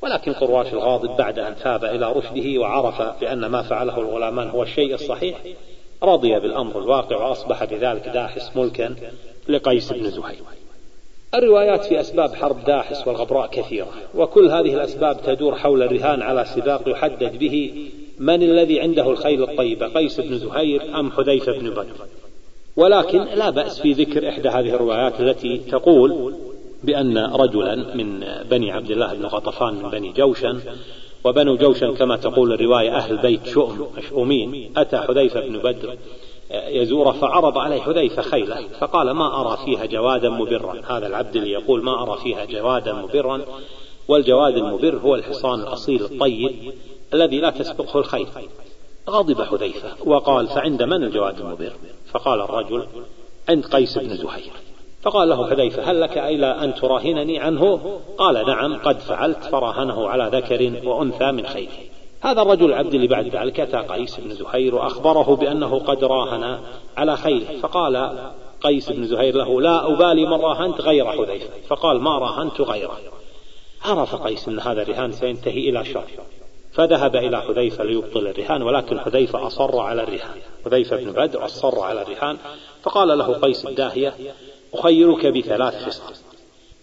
[0.03, 4.95] ولكن قرواش الغاضب بعد أن ثاب إلى رشده وعرف بأن ما فعله الغلامان هو الشيء
[4.95, 5.39] الصحيح
[6.03, 8.95] رضي بالأمر الواقع وأصبح بذلك داحس ملكا
[9.49, 10.43] لقيس بن زهير.
[11.35, 16.89] الروايات في أسباب حرب داحس والغبراء كثيرة وكل هذه الأسباب تدور حول الرهان على سباق
[16.89, 22.07] يحدد به من الذي عنده الخيل الطيبة قيس بن زهير أم حذيفة بن بدر.
[22.77, 26.35] ولكن لا بأس في ذكر إحدى هذه الروايات التي تقول
[26.85, 30.61] بأن رجلا من بني عبد الله بن غطفان من بني جوشن
[31.25, 35.97] وبنو جوشن كما تقول الرواية أهل بيت شؤم مشؤومين أتى حذيفة بن بدر
[36.51, 41.85] يزوره فعرض عليه حذيفة خيله فقال ما أرى فيها جوادا مبرا؟ هذا العبد اللي يقول
[41.85, 43.41] ما أرى فيها جوادا مبرا
[44.09, 46.73] والجواد المبر هو الحصان الأصيل الطيب
[47.15, 48.27] الذي لا تسبقه الخيل
[49.11, 51.73] غضب حذيفة وقال فعند من الجواد المبر؟
[52.11, 52.87] فقال الرجل
[53.49, 54.53] عند قيس بن زهير.
[55.03, 57.81] فقال له حذيفة هل لك إلى أن تراهنني عنه؟
[58.19, 61.69] قال نعم قد فعلت فراهنه على ذكر وأنثى من خير.
[62.21, 66.61] هذا الرجل العبد اللي بعد ذلك أتى قيس بن زهير وأخبره بأنه قد راهن
[66.97, 67.43] على خير.
[67.63, 68.19] فقال
[68.61, 71.51] قيس بن زهير له لا أبالي من راهنت غير حذيفة.
[71.69, 72.99] فقال ما راهنت غيره.
[73.85, 76.05] عرف قيس أن هذا الرهان سينتهي إلى شر.
[76.73, 80.37] فذهب إلى حذيفة ليبطل الرهان ولكن حذيفة أصر على الرهان.
[80.65, 82.37] حذيفة بن بدر أصر على الرهان.
[82.83, 84.15] فقال له قيس الداهية
[84.75, 86.15] أخيرك بثلاث خصال.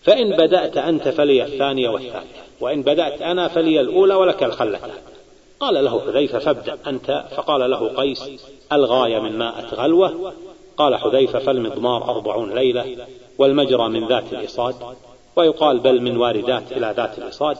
[0.03, 4.91] فإن بدأت أنت فلي الثانية والثالثة وإن بدأت أنا فلي الأولى ولك الخلتان
[5.59, 7.25] قال له حذيفة فابدأ أنت.
[7.35, 8.29] فقال له قيس
[8.71, 10.33] ألغاية من ماءة غلوة.
[10.77, 14.75] قال حذيفة فالمضمار أربعون ليلة والمجرى من ذات الإصاد.
[15.35, 17.57] ويقال بل من واردات إلى ذات الإصاد.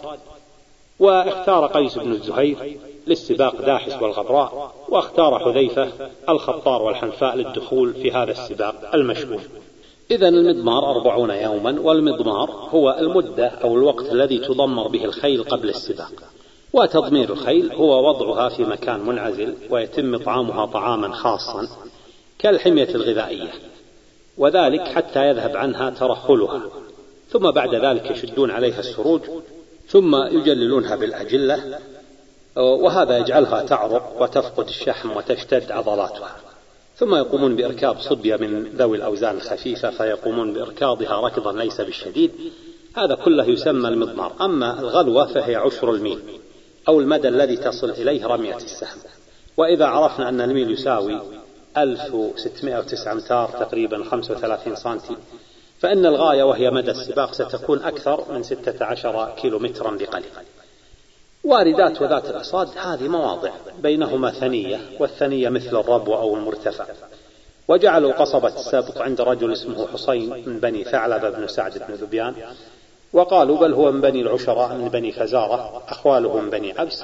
[0.99, 5.91] واختار قيس بن الزهير للسباق داحس والغبراء واختار حذيفة
[6.29, 9.41] الخطار والحنفاء للدخول في هذا السباق المشهور.
[10.11, 16.11] إذا المضمار أربعون يوما والمضمار هو المدة أو الوقت الذي تضمر به الخيل قبل السباق.
[16.73, 21.67] وتضمير الخيل هو وضعها في مكان منعزل ويتم إطعامها طعاما خاصا
[22.39, 23.51] كالحمية الغذائية.
[24.37, 26.61] وذلك حتى يذهب عنها ترهلها
[27.29, 29.21] ثم بعد ذلك يشدون عليها السروج
[29.87, 31.79] ثم يجللونها بالأجلة
[32.55, 36.35] وهذا يجعلها تعرق وتفقد الشحم وتشتد عضلاتها.
[36.95, 42.31] ثم يقومون بإركاب صبية من ذوي الأوزان الخفيفة فيقومون بإركاضها ركضا ليس بالشديد.
[42.97, 44.33] هذا كله يسمى المضمار.
[44.41, 46.19] أما الغلوة فهي عشر الميل
[46.87, 48.99] أو المدى الذي تصل إليه رمية السهم.
[49.57, 51.21] وإذا عرفنا أن الميل يساوي
[51.77, 55.15] 1609 أمتار تقريبا 35 سنتي
[55.79, 60.29] فإن الغاية وهي مدى السباق ستكون أكثر من 16 كيلو مترا بقليل.
[61.45, 66.85] واردات وذات الأصاد هذه مواضع بينهما ثنية والثنية مثل الربو أو المرتفع.
[67.67, 72.35] وجعلوا قصبة السبق عند رجل اسمه حسين من بني ثعلبة بن سعد بن ذبيان
[73.13, 77.03] وقالوا بل هو من بني العشراء من بني فزارة أخواله من بني عبس.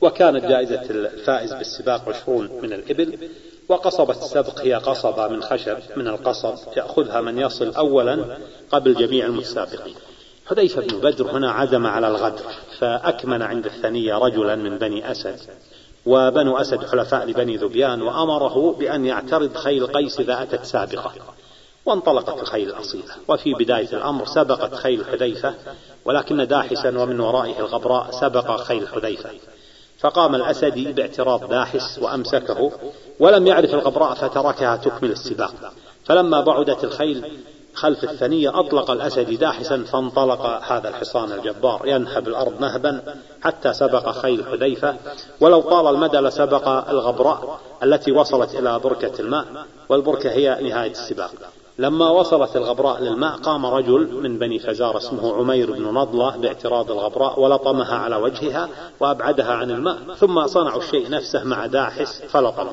[0.00, 3.28] وكانت جائزة الفائز بالسباق عشرون من الإبل
[3.68, 8.38] وقصبة السبق هي قصبة من خشب من القصب يأخذها من يصل أولا
[8.70, 9.94] قبل جميع المتسابقين.
[10.46, 12.44] حذيفة بن بدر هنا عزم على الغدر
[12.78, 15.40] فأكمن عند الثنية رجلا من بني أسد
[16.06, 21.12] وبنو أسد حلفاء لبني ذبيان وأمره بأن يعترض خيل قيس إذا أتت سابقة
[21.86, 25.54] وانطلقت الخيل الأصيلة وفي بداية الأمر سبقت خيل حذيفة
[26.04, 29.30] ولكن داحسا ومن ورائه الغبراء سبق خيل حذيفة.
[29.98, 32.72] فقام الأسدي باعتراض داحس وأمسكه
[33.20, 35.54] ولم يعرف الغبراء فتركها تكمل السباق.
[36.04, 37.32] فلما بعدت الخيل
[37.76, 44.44] خلف الثنية أطلق الأسد داحسا فانطلق هذا الحصان الجبار ينهب الأرض نهبا حتى سبق خيل
[44.46, 44.96] حذيفة.
[45.40, 49.44] ولو طال المدى لسبق الغبراء التي وصلت إلى بركة الماء
[49.88, 51.30] والبركة هي نهاية السباق.
[51.78, 57.40] لما وصلت الغبراء للماء قام رجل من بني فزار اسمه عمير بن نضلة باعتراض الغبراء
[57.40, 58.68] ولطمها على وجهها
[59.00, 62.72] وأبعدها عن الماء ثم صنعوا الشيء نفسه مع داحس فلطموا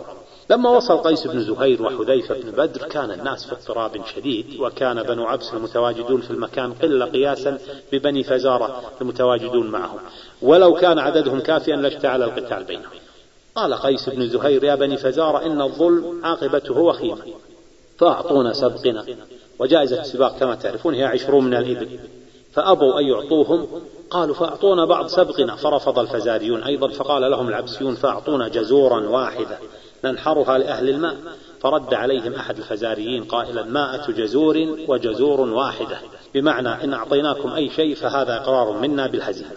[0.49, 5.25] لما وصل قيس بن زهير وحذيفة بن بدر كان الناس في اضطراب شديد وكان بنو
[5.25, 7.57] عبس المتواجدون في المكان قلة قياسا
[7.91, 9.99] ببني فزارة المتواجدون معهم.
[10.41, 12.91] ولو كان عددهم كافيا لاشتعل القتال بينهم.
[13.55, 17.23] قال قيس بن زهير يا بني فزارة إن الظلم عاقبته وخيمة
[17.97, 19.05] فأعطونا سبقنا
[19.59, 21.99] وجائزة السباق كما تعرفون هي عشرون من الإبل.
[22.53, 23.67] فأبوا أن يعطوهم
[24.09, 25.55] قالوا فأعطونا بعض سبقنا.
[25.55, 29.57] فرفض الفزاريون أيضا فقال لهم العبسيون فأعطونا جزورا واحدة.
[30.05, 31.15] ننحرها لأهل الماء.
[31.61, 35.97] فرد عليهم أحد الفزاريين قائلا ماءة جزور وجزور واحدة.
[36.33, 39.51] بمعنى إن أعطيناكم أي شيء فهذا إقرار منا بالهزيمة.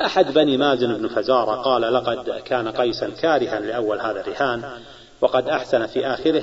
[0.00, 4.70] أحد بني مازن بن فزارة قال لقد كان قيسا كارها لأول هذا الرهان
[5.20, 6.42] وقد أحسن في آخره.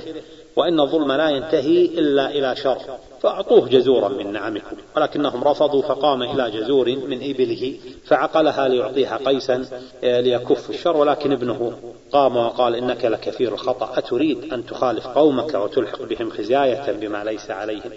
[0.56, 2.78] وإن الظلم لا ينتهي إلا إلى شر.
[3.20, 4.76] فأعطوه جزورا من نعمكم.
[4.96, 7.74] ولكنهم رفضوا فقام إلى جزور من إبله
[8.06, 9.64] فعقلها ليعطيها قيسا
[10.04, 10.96] آه، ليكف الشر.
[10.96, 11.72] ولكن ابنه
[12.12, 13.98] قام وقال إنك لكثير الخطأ.
[13.98, 17.90] أتريد أن تخالف قومك وتلحق بهم خزاية بما ليس عليهم.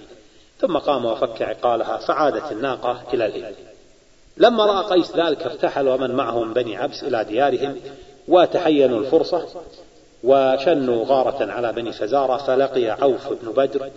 [0.59, 3.55] ثم قام وفك عقالها فعادت الناقة إلى الإبل.
[4.37, 7.75] لما رأى قيس ذلك ارتحل ومن معه من بني عبس إلى ديارهم
[8.27, 9.45] وتحينوا الفرصة.
[10.27, 13.89] وشنوا غارة على بني فزارة فلقي عوف بن بدر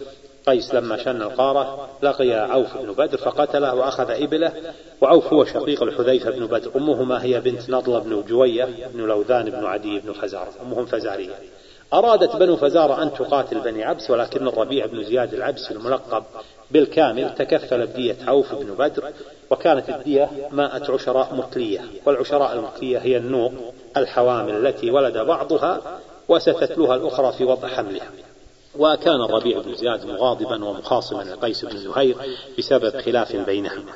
[0.47, 4.53] قيس لما شن القارة لقي عوف بن بدر فقتله وأخذ إبله
[5.01, 9.64] وعوف هو شقيق الحذيفة بن بدر أمهما هي بنت نضلة بن جوية بن لوذان بن
[9.64, 11.35] عدي بن فزارة أمهم فزارية.
[11.93, 16.24] أرادت بنو فزارة أن تقاتل بني عبس ولكن الربيع بن زياد العبسي الملقب
[16.70, 19.05] بالكامل تكفل بدية عوف بن بدر
[19.51, 23.53] وكانت الدية مائة عشراء مطلية والعشراء المطلية هي النوق
[23.97, 26.01] الحوامل التي ولد بعضها
[26.31, 28.11] وستتلوها الأخرى في وضع حملها.
[28.78, 32.16] وكان الربيع بن زياد مغاضبا ومخاصما لقيس بن زهير
[32.59, 33.93] بسبب خلاف بينهما.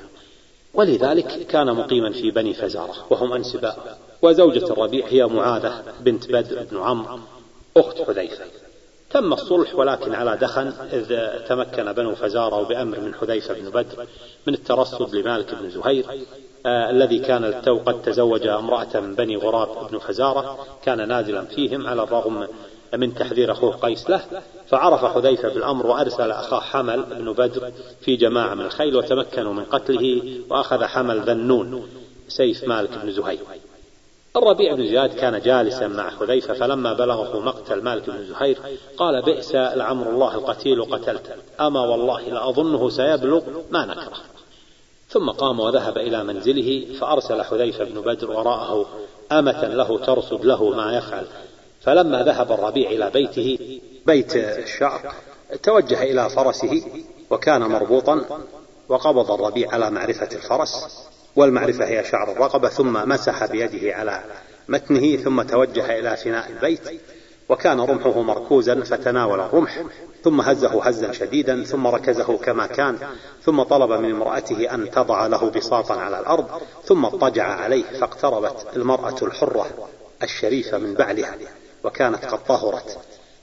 [0.74, 3.98] ولذلك كان مقيما في بني فزارة وهم أنسباء.
[4.22, 7.18] وزوجة الربيع هي معاذة بنت بدر بن عمرو
[7.76, 8.44] أخت حذيفة.
[9.10, 14.06] تم الصلح ولكن على دخن إذ تمكن بنو فزارة بأمر من حذيفة بن بدر
[14.46, 16.06] من الترصد لمالك بن زهير
[16.66, 22.02] الذي كان للتو قد تزوج امرأة من بني غراب بن فزارة كان نازلا فيهم على
[22.02, 22.46] الرغم
[22.94, 24.20] من تحذير أخوه قيس له
[24.68, 30.22] فعرف حذيفة بالأمر وأرسل أخاه حمل بن بدر في جماعة من الخيل وتمكنوا من قتله
[30.50, 31.88] وأخذ حمل ذنون
[32.28, 33.40] سيف مالك بن زهير.
[34.36, 38.58] الربيع بن زياد كان جالسا مع حذيفة فلما بلغه مقتل مالك بن زهير
[38.96, 44.33] قال بئس لعمر الله القتيل قتلته أما والله لأظنه سيبلغ ما نكره.
[45.14, 48.86] ثم قام وذهب إلى منزله فأرسل حذيفة بن بدر وراءه
[49.32, 51.26] أمة له ترصد له ما يفعل.
[51.82, 55.12] فلما ذهب الربيع إلى بيته بيت الشعر
[55.62, 56.82] توجه إلى فرسه
[57.30, 58.40] وكان مربوطا
[58.88, 61.04] وقبض الربيع على معرفة الفرس
[61.36, 64.24] والمعرفة هي شعر الرقبة ثم مسح بيده على
[64.68, 67.00] متنه ثم توجه إلى فناء البيت.
[67.48, 69.82] وكان رمحه مركوزا فتناول الرمح
[70.24, 72.98] ثم هزه هزا شديدا ثم ركزه كما كان
[73.42, 76.46] ثم طلب من امرأته أن تضع له بساطا على الأرض
[76.84, 79.66] ثم اضطجع عليه فاقتربت المرأة الحرة
[80.22, 81.34] الشريفة من بعلها
[81.84, 82.98] وكانت قد طهرت.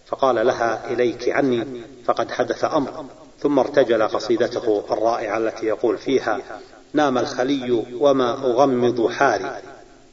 [0.05, 1.67] فقال لها إليك عني
[2.05, 3.05] فقد حدث أمر.
[3.39, 6.39] ثم ارتجل قصيدته الرائعة التي يقول فيها
[6.93, 9.51] نام الخلي وما أغمض حاري.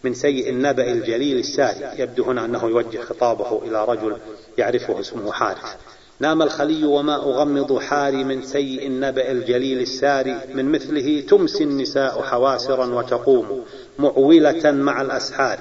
[0.04, 4.16] من سيء النبأ الجليل الساري يبدو هنا أنه يوجه خطابه إلى رجل
[4.58, 5.76] يعرفه اسمه حارث.
[6.20, 12.86] نام الخلي وما أغمض حاري من سيء النبأ الجليل الساري من مثله تمسي النساء حواسرا
[12.86, 13.64] وتقوم
[13.98, 15.58] معولة مع الأسحار.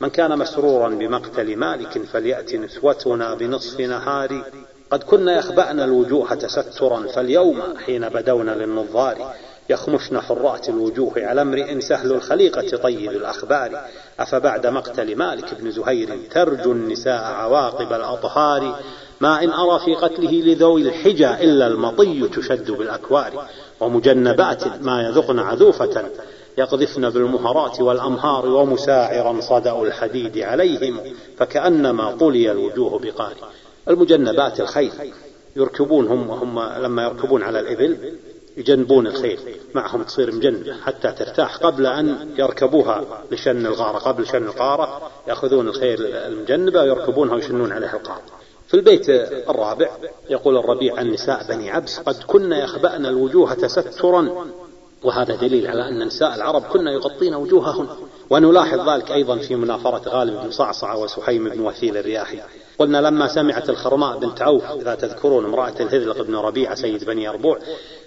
[0.00, 4.44] من كان مسرورا بمقتل مالك فليأت نسوتنا بنصف نهار
[4.90, 9.34] قد كنا يخبأن الوجوه تسترا فاليوم حين بدونا للنظار.
[9.70, 13.80] يخمشن حرات الوجوه على امرئ سهل الخليقة طيب الأخبار.
[14.20, 18.80] أفبعد مقتل مالك بن زهير ترجو النساء عواقب الأطهار؟
[19.20, 23.46] ما إن أرى في قتله لذوي الحجى إلا المطي تشد بالأكوار.
[23.80, 26.10] ومجنبات ما يذقن عذوفة
[26.58, 31.00] يقذفن بالمهرات والأمهار ومساعرا صدأ الحديد عليهم
[31.36, 33.34] فكأنما طلي الوجوه بقار
[33.88, 34.92] المجنبات الخيل
[35.56, 37.96] يركبون هم وهم لما يركبون على الإبل
[38.56, 39.38] يجنبون الخيل
[39.74, 46.06] معهم تصير مجنبة حتى ترتاح قبل أن يركبوها لشن الغارة قبل شن الغارة يأخذون الخيل
[46.06, 48.22] المجنبة ويركبونها ويشنون عليها القارة.
[48.68, 49.08] في البيت
[49.48, 49.90] الرابع
[50.30, 54.46] يقول الربيع النساء بني عبس قد كن يخبأن الوجوه تسترا.
[55.02, 57.88] وهذا دليل على أن نساء العرب كن يغطين وجوههن
[58.30, 62.40] ونلاحظ ذلك أيضا في منافرة غالب بن صعصع وسحيم بن وثيل الرياحي.
[62.80, 67.58] قلنا لما سمعت الخرماء بنت عوف إذا تذكرون امرأة الهذلق بن ربيعة سيد بني أربوع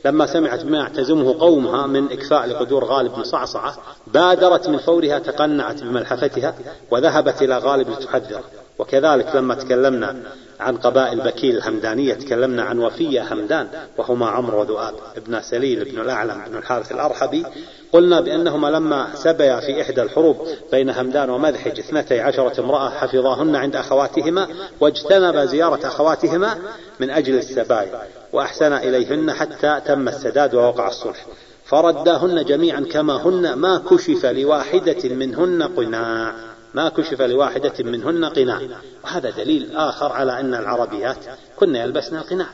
[0.05, 5.83] لما سمعت بما يعتزمه قومها من إكفاء لقدور غالب بن صعصعة بادرت من فورها تقنعت
[5.83, 6.55] بملحفتها
[6.91, 8.43] وذهبت إلى غالب لتحذره
[8.79, 10.15] وكذلك لما تكلمنا
[10.59, 13.67] عن قبائل بكيل الهمدانية تكلمنا عن وفية همدان
[13.97, 17.45] وهما عمرو وذؤاب ابن سليل بن الأعلم بن الحارث الأرحبي
[17.93, 23.75] قلنا بأنهما لما سبيا في إحدى الحروب بين همدان ومذحج اثنتي عشرة امرأة حفظاهن عند
[23.75, 24.47] أخواتهما
[24.79, 26.57] واجتنب زيارة أخواتهما
[26.99, 28.01] من أجل السبايا
[28.33, 31.25] وأحسن إليهن حتى تم السداد ووقع الصلح.
[31.65, 36.52] فرداهن جميعا كما هن ما كشف لواحدة منهن قناع.
[36.73, 38.61] ما كشف لواحدة منهن قناع.
[39.03, 41.17] وهذا دليل آخر على أن العربيات
[41.55, 42.47] كن يلبسن القناع.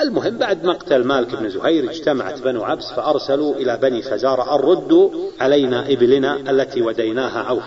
[0.00, 5.92] المهم بعد مقتل مالك بن زهير اجتمعت بنو عبس فأرسلوا إلى بني فزارة الردوا علينا
[5.92, 7.64] إبلنا التي وديناها عوف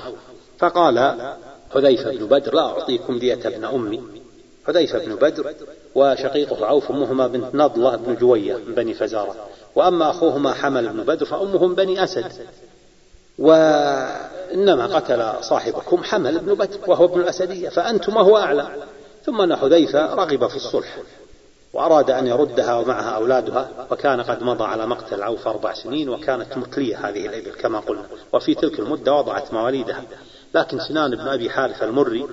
[0.59, 1.15] فقال
[1.73, 4.03] حذيفة بن بدر لا أعطيكم دية ابن أمي.
[4.67, 5.53] حذيفة بن بدر
[5.95, 9.35] وشقيقة عوف أمهما بنت نضلة بن جوية من بني فزارة
[9.75, 12.31] وأما أخوهما حمل بن بدر فأمهم بني أسد.
[13.37, 18.67] وإنما قتل صاحبكم حمل بن بدر وهو ابن الأسدية فأنتم وهو أعلى
[19.25, 20.97] ثم أن حذيفة رغب في الصلح
[21.73, 27.09] وأراد أن يردها ومعها أولادها وكان قد مضى على مقتل عوف أربع سنين وكانت متلية
[27.09, 30.03] هذه الإبل كما قلنا وفي تلك المدة وضعت مواليدها.
[30.53, 32.25] لكن سنان بن أبي حارث المري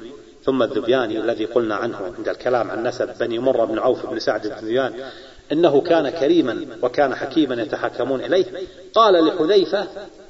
[0.44, 4.46] ثم الذبياني الذي قلنا عنه عند الكلام عن نسب بني مرة بن عوف بن سعد
[4.46, 4.92] بن ذبيان
[5.52, 8.44] إنه كان كريما وكان حكيما يتحكمون إليه
[8.94, 9.86] قال لحذيفة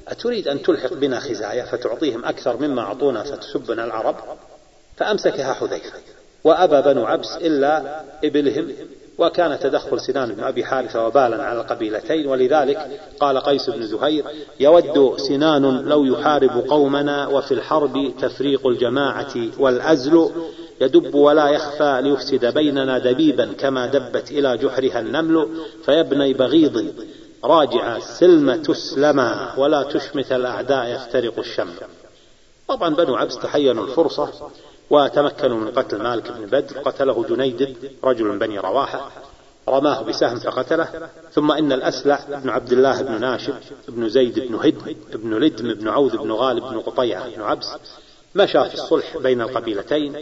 [0.07, 4.15] أتريد أن تلحق بنا خزايا فتعطيهم أكثر مما أعطونا فتسبنا العرب؟
[4.97, 5.99] فأمسكها حذيفة
[6.43, 8.67] وأبى بنو عبس إلا إبلهم
[9.17, 14.25] وكان تدخل سنان بن أبي حارثة وبالا على القبيلتين ولذلك قال قيس بن زهير
[14.59, 20.29] يود سنان لو يحارب قومنا وفي الحرب تفريق الجماعة والأزل.
[20.81, 25.49] يدب ولا يخفى ليفسد بيننا دبيبا كما دبت إلى جحرها النمل
[25.85, 26.93] فيبني بغيض.
[27.45, 31.73] راجع السلم تسلما ولا تشمت الأعداء يفترق الشمل
[32.67, 34.49] طبعا بنو عبس تحينوا الفرصة
[34.89, 36.79] وتمكنوا من قتل مالك بن بدر.
[36.79, 39.11] قتله جنيد رجل من بني رواحة.
[39.69, 41.09] رماه بسهم فقتله.
[41.31, 43.53] ثم إن الأسلع بن عبد الله بن ناشب
[43.87, 47.67] بن زيد بن هدم بن لدم بن عوذ بن غالب بن قطيعة بن عبس
[48.35, 50.15] مشى في الصلح بين القبيلتين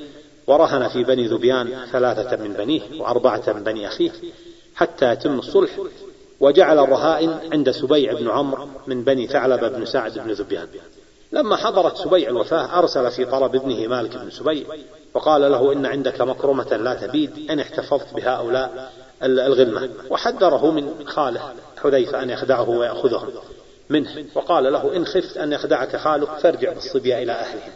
[0.48, 4.12] ورهن في بني ذبيان ثلاثة من بنيه وأربعة من بني أخيه
[4.76, 5.80] حتى يتم الصلح.
[6.44, 10.68] وجعل الرهائن عند سبيع بن عمرو من بني ثعلبة بن سعد بن ذبيان.
[11.32, 14.64] لما حضرت سبيع الوفاة أرسل في طلب ابنه مالك بن سبيع
[15.14, 18.92] وقال له إن عندك مكرمة لا تبيد إن احتفظت بهؤلاء
[19.24, 23.30] الغلمة وحذره من خاله حذيفة أن يخدعه ويأخذهم
[23.90, 27.72] منه وقال له إن خفت أن يخدعك خالك فارجع بالصبية إلى أهلهم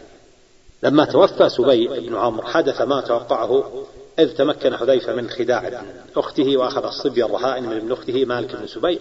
[0.82, 3.84] لما توفى سبيع بن عمرو حدث ما توقعه
[4.18, 5.82] إذ تمكن حذيفة من خداع
[6.16, 8.98] أخته وأخذ الصبي الرهائن من ابن أخته مالك بن سبيع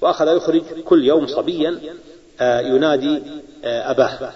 [0.00, 1.80] وأخذ يخرج كل يوم صبيا
[2.40, 3.22] آه، ينادي
[3.64, 4.32] آه، أباه.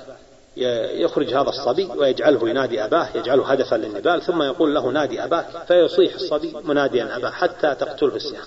[0.92, 6.14] يخرج هذا الصبي ويجعله ينادي أباه يجعله هدفا للنبال ثم يقول له نادي أباك فيصيح
[6.14, 8.44] الصبي مناديا أباه حتى تقتله السهام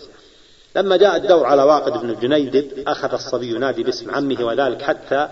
[0.75, 5.29] لما جاء الدور على واقد بن جنيدب أخذ الصبي ينادي باسم عمه وذلك حتى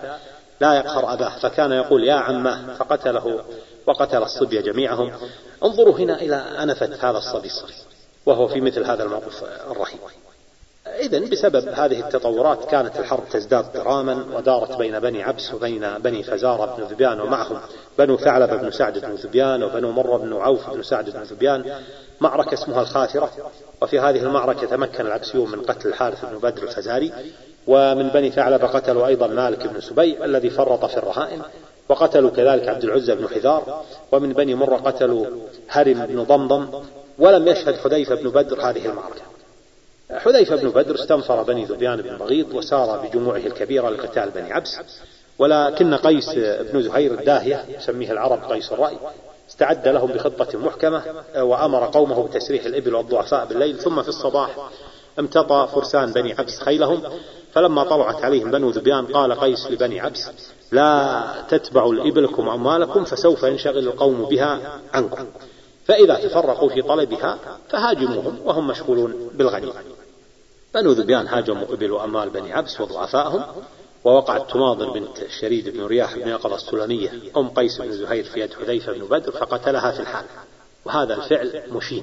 [0.60, 3.44] لا يقهر أباه فكان يقول يا عماه فقتله.
[3.86, 5.12] وقتل الصبي جميعهم.
[5.64, 7.74] انظروا هنا إلى أنفة هذا الصبي الصغير
[8.26, 10.00] وهو في مثل هذا الموقف الرهيب
[10.86, 16.76] إذا بسبب هذه التطورات كانت الحرب تزداد ضراما ودارت بين بني عبس وبين بني فزارة
[16.76, 17.60] بن ذبيان ومعهم
[17.98, 21.82] بنو ثعلب بن سعد بن ذبيان وبنو مرة بن عوف بن سعد بن ذبيان
[22.20, 23.30] معركة اسمها الخاثرة
[23.82, 27.12] وفي هذه المعركة تمكن العبسيون من قتل الحارث بن بدر الفزاري
[27.66, 31.42] ومن بني ثعلب قتلوا أيضا مالك بن سبي الذي فرط في الرهائن.
[31.88, 35.26] وقتلوا كذلك عبد العزى بن حذار ومن بني مرة قتلوا
[35.68, 36.66] هرم بن ضمضم
[37.18, 39.22] ولم يشهد حذيفة بن بدر هذه المعركة.
[40.10, 44.78] حذيفة بن بدر استنفر بني ذبيان بن بغيض وسار بجموعه الكبيرة لقتال بني عبس.
[45.38, 46.30] ولكن قيس
[46.72, 48.96] بن زهير الداهية يسميه العرب قيس الرأي
[49.50, 51.02] استعد لهم بخطة محكمة
[51.36, 53.78] وأمر قومه بتسريح الإبل والضعفاء بالليل.
[53.78, 54.70] ثم في الصباح
[55.18, 57.02] امتطى فرسان بني عبس خيلهم.
[57.52, 60.30] فلما طلعت عليهم بنو ذبيان قال قيس لبني عبس
[60.72, 65.26] لا تتبعوا الإبلكم أموالكم فسوف ينشغل القوم بها عنكم.
[65.84, 67.38] فإذا تفرقوا في طلبها
[67.70, 69.72] فهاجموهم وهم مشغولون بالغنيمة
[70.74, 73.44] بنو ذبيان هاجموا إبل وأموال بني عبس وضعفائهم
[74.04, 78.52] ووقعت تماضر بنت شريد بن رياح بن يقظة السلمية أم قيس بن زهير في يد
[78.52, 80.24] حذيفة بن بدر فقتلها في الحال.
[80.84, 82.02] وهذا الفعل مشين.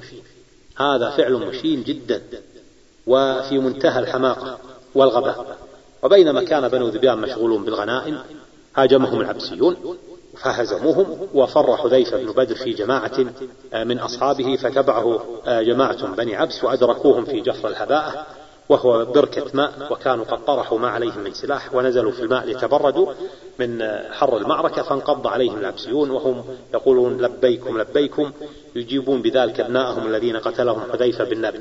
[0.76, 2.22] هذا فعل مشين جدا
[3.06, 4.58] وفي منتهى الحماقة
[4.94, 5.58] والغباء.
[6.02, 8.18] وبينما كان بنو ذبيان مشغولون بالغنائم
[8.76, 9.76] هاجمهم العبسيون
[10.36, 13.18] فهزموهم وفر حذيفة بن بدر في جماعة
[13.74, 18.26] من أصحابه فتبعه جماعة بني عبس وأدركوهم في جفر الهباءة
[18.68, 23.12] وهو بركة ماء وكانوا قد طرحوا ما عليهم من سلاح ونزلوا في الماء ليتبردوا
[23.58, 26.44] من حر المعركة فانقض عليهم العبسيون وهم
[26.74, 28.32] يقولون لبيكم لبيكم
[28.76, 31.60] يجيبون بذلك أبناءهم الذين قتلهم حذيفة بالنبل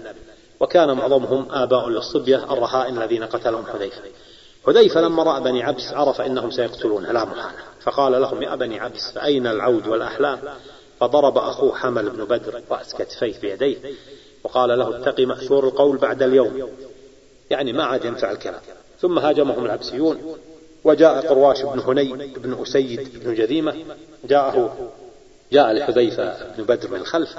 [0.59, 4.01] وكان معظمهم آباء للصبية الرهائن الذين قتلهم حذيفة.
[4.68, 7.64] حذيفة لما رأى بني عبس عرف أنهم سيقتلون لا محالة.
[7.82, 10.39] فقال لهم يا بني عبس فأين العود والأحلام؟
[10.99, 13.78] فضرب أخوه حمل بن بدر رأس كتفيه بيديه
[14.43, 16.70] وقال له اتقي مأثور القول بعد اليوم.
[17.49, 18.62] يعني ما عاد ينفع الكلام.
[18.99, 20.38] ثم هاجمهم العبسيون
[20.84, 23.76] وجاء قرواش بن هني بن أسيد بن جذيمة
[24.24, 24.91] جاءه
[25.51, 27.30] جاء لحذيفة بن بدر من الخلف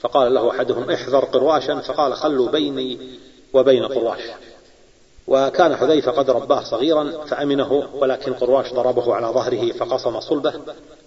[0.00, 2.98] فقال له أحدهم احذر قرواشا فقال خلوا بيني
[3.52, 4.20] وبين قرواش
[5.30, 10.52] وكان حذيفة قد رباه صغيرا فأمنه ولكن قرواش ضربه على ظهره فقصم صلبه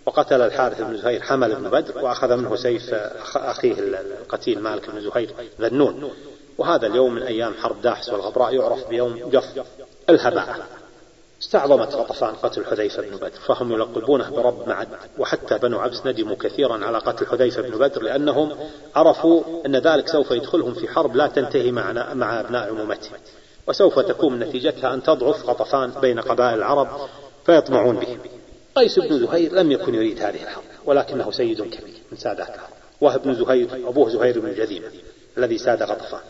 [0.06, 2.94] وقتل الحارث بن زهير حمل بن بدر وأخذ منه سيف
[3.36, 3.76] أخيه
[4.22, 5.30] القتيل مالك بن زهير
[5.62, 6.12] ذنون.
[6.58, 9.64] وهذا اليوم من أيام حرب داحس والغبراء يعرف بيوم جف
[10.10, 10.68] الهباء.
[11.42, 16.86] استعظمت غطفان قتل حذيفة بن بدر فهم يلقبونه برب معد وحتى بنو عبس ندموا كثيرا
[16.86, 18.56] على قتل حذيفة بن بدر لأنهم
[18.96, 23.18] عرفوا أن ذلك سوف يدخلهم في حرب لا تنتهي مع, مع أبناء عمومتهم
[23.68, 26.88] وسوف تكون نتيجتها أن تضعف غطفان بين قبائل العرب
[27.46, 28.18] فيطمعون به.
[28.76, 32.74] قيس بن زهير لم يكن يريد هذه الحرب ولكنه سيد كبير من سادات العرب.
[33.02, 34.88] وهب بن زهير أبوه زهير بن جذيمة
[35.38, 36.22] الذي ساد غطفان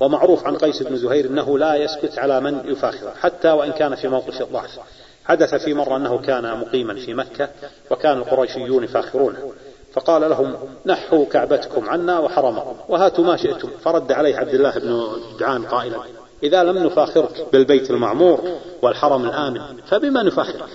[0.00, 4.08] ومعروف عن قيس بن زهير أنه لا يسكت على من يفاخره حتى وإن كان في
[4.08, 4.78] موقف الضعف.
[5.24, 7.48] حدث في مرة أنه كان مقيما في مكة
[7.90, 9.52] وكان القريشيون يفاخرونه.
[9.92, 10.54] فقال لهم
[10.86, 13.70] نحوا كعبتكم عنا وحرمكم وهاتوا ما شئتم.
[13.84, 15.98] فرد عليه عبد الله بن جدعان قائلا
[16.42, 18.40] إذا لم نفاخرك بالبيت المعمور
[18.82, 20.68] والحرم الآمن فبما نفاخرك؟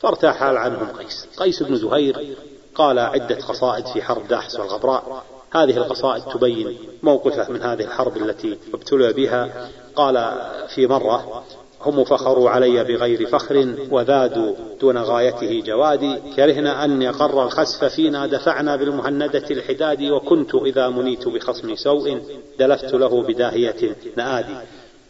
[0.00, 1.26] فارتاح عنهم قيس.
[1.36, 2.36] قيس بن زهير
[2.74, 5.24] قال عدة قصائد في حرب داحس والغبراء.
[5.52, 9.68] هذه القصائد تبين موقفه من هذه الحرب التي ابتلي بها.
[9.96, 10.34] قال
[10.74, 11.44] في مرة
[11.82, 16.16] هم فخروا علي بغير فخر وذادوا دون غايته جوادي.
[16.36, 22.22] كرهنا أن يقر الخسف فينا دفعنا بالمهندة الحداد وكنت إذا منيت بخصم سوء
[22.58, 24.54] دلفت له بداهية نآدي.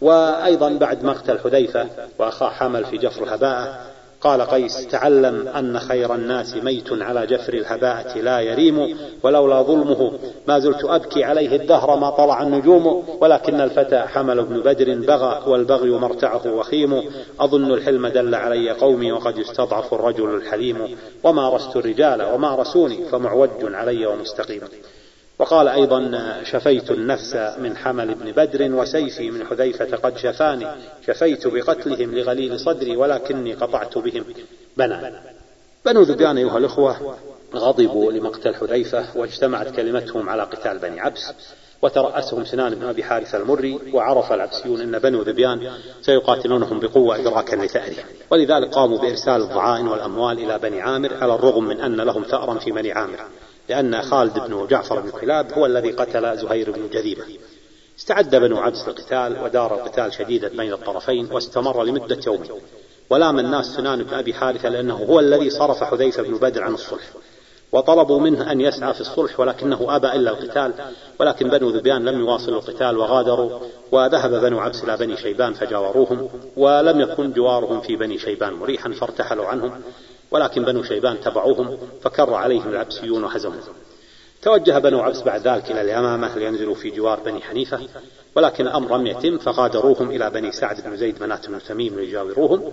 [0.01, 1.87] وأيضا بعد مقتل حذيفة
[2.19, 3.91] وأخاه حمل في جفر هباء
[4.21, 10.13] قال قيس تعلم أن خير الناس ميت على جفر الهباءة لا يريم ولولا ظلمه
[10.49, 15.91] ما زلت أبكي عليه الدهر ما طلع النجوم ولكن الفتى حمل بن بدر بغى والبغي
[15.91, 17.03] مرتعه وخيم.
[17.41, 23.51] أظن الحلم دل علي قومي وقد يستضعف الرجل الحليم وما رست الرجال وما رسوني فمعوج
[23.63, 24.61] علي ومستقيم.
[25.41, 26.13] وقال أيضا
[26.45, 30.67] شفيت النفس من حمل بن بدر وسيفي من حذيفة قد شفاني
[31.07, 34.25] شفيت بقتلهم لغليل صدري ولكني قطعت بهم.
[34.77, 35.23] بنا
[35.87, 37.17] بنو ذبيان أيها الأخوة
[37.55, 41.33] غضبوا لمقتل حذيفة واجتمعت كلمتهم على قتال بني عبس
[41.83, 45.73] وترأسهم سنان بن أبي حارث المري وعرف العبسيون أن بنو ذبيان
[46.03, 51.81] سيقاتلونهم بقوة إدراكا لثأرهم ولذلك قاموا بإرسال الضعائن والأموال إلى بني عامر على الرغم من
[51.81, 53.19] أن لهم ثأرا في بني عامر.
[53.69, 57.25] لأن خالد بن جعفر بن كلاب هو الذي قتل زهير بن جذيبة
[57.99, 62.43] استعد بنو عبس للقتال ودار القتال شديدا بين الطرفين واستمر لمدة يوم.
[63.11, 67.03] ولام الناس سنان بن أبي حارثة لأنه هو الذي صرف حذيفة بن بدر عن الصلح.
[67.73, 70.73] وطلبوا منه أن يسعى في الصلح ولكنه أبى إلا القتال
[71.21, 73.61] ولكن بنو ذبيان لم يواصلوا القتال وغادروا
[73.93, 79.47] وذهب بنو عبس إلى بني شيبان فجاوروهم ولم يكن جوارهم في بني شيبان مريحا فارتحلوا
[79.47, 79.83] عنهم.
[80.31, 83.75] ولكن بنو شيبان تبعوهم فكر عليهم العبسيون وهزموهم
[84.43, 87.81] توجه بنو عبس بعد ذلك إلى اليمامة لينزلوا في جوار بني حنيفة
[88.37, 92.73] ولكن الأمر لم يتم فغادروهم إلى بني سعد بن زيد منات بن تميم ليجاوروهم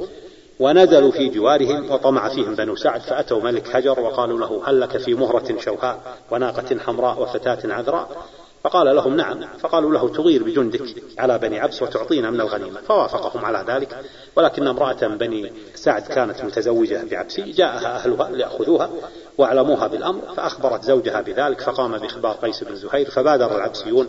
[0.60, 5.14] ونزلوا في جوارهم وطمع فيهم بنو سعد فأتوا ملك حجر وقالوا له هل لك في
[5.14, 8.28] مهرة شوهاء وناقة حمراء وفتاة عذراء؟
[8.68, 9.40] فقال لهم نعم.
[9.60, 10.82] فقالوا له تغير بجندك
[11.20, 12.82] على بني عبس وتعطينا من الغنيمة.
[12.82, 13.98] فوافقهم على ذلك.
[14.36, 18.90] ولكن امرأة بني سعد كانت متزوجة بعبسي جاءها أهلها ليأخذوها
[19.38, 24.08] وأعلموها بالأمر فأخبرت زوجها بذلك فقام بإخبار قيس بن زهير فبادر العبسيون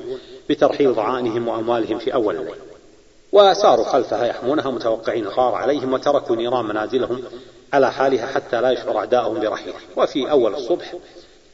[0.50, 2.54] بترحيل ضعانهم وأموالهم في أول الليل.
[3.32, 7.22] وساروا خلفها يحمونها متوقعين الغار عليهم وتركوا نيران منازلهم
[7.72, 9.76] على حالها حتى لا يشعر أعداؤهم برحيله.
[9.96, 10.94] وفي أول الصبح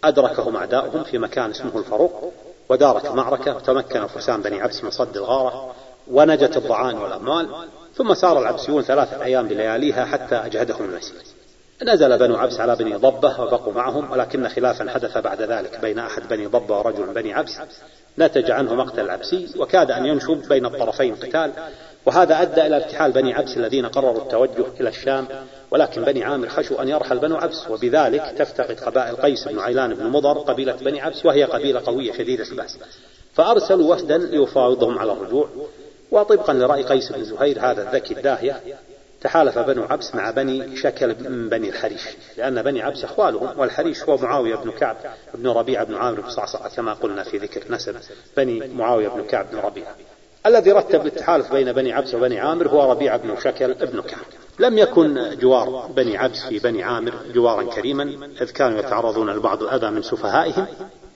[0.05, 2.33] أدركهم أعداؤهم في مكان اسمه الفروق
[2.69, 5.75] ودارت المعركة وتمكن فرسان بني عبس من صد الغارة
[6.11, 7.49] ونجت الضعان والأموال
[7.95, 11.23] ثم سار العبسيون ثلاثة أيام بلياليها حتى أجهدهم المسير
[11.83, 16.29] نزل بنو عبس على بني ضبة وبقوا معهم ولكن خلافا حدث بعد ذلك بين أحد
[16.29, 17.59] بني ضبة ورجل بني عبس.
[18.19, 21.53] نتج عنه مقتل العبسي وكاد أن ينشب بين الطرفين قتال
[22.07, 25.27] وهذا أدى إلى ارتحال بني عبس الذين قرروا التوجه إلى الشام
[25.75, 30.07] ولكن بني عامر خشوا أن يرحل بنو عبس وبذلك تفتقد قبائل قيس بن عيلان بن
[30.07, 32.79] مضر قبيلة بني عبس وهي قبيلة قوية شديدة البأس.
[33.35, 35.49] فأرسلوا وفدا ليفاوضهم على الرجوع
[36.11, 38.61] وطبقا لرأي قيس بن زهير هذا الذكي الداهية
[39.21, 42.03] تحالف بنو عبس مع بني شكل من بني الحريش
[42.37, 44.97] لأن بني عبس أخوالهم والحريش هو معاوية بن كعب
[45.35, 47.97] بن ربيعة بن عامر بن صعصعة كما قلنا في ذكر نسب
[48.37, 49.97] بني معاوية بن كعب بن ربيعة.
[50.47, 54.21] الذي رتب التحالف بين بني عبس وبني عامر هو ربيعة بن شكل بن كعب.
[54.59, 59.91] لم يكن جوار بني عبس في بني عامر جوارا كريما إذ كانوا يتعرضون لبعض الأذى
[59.91, 60.67] من سفهائهم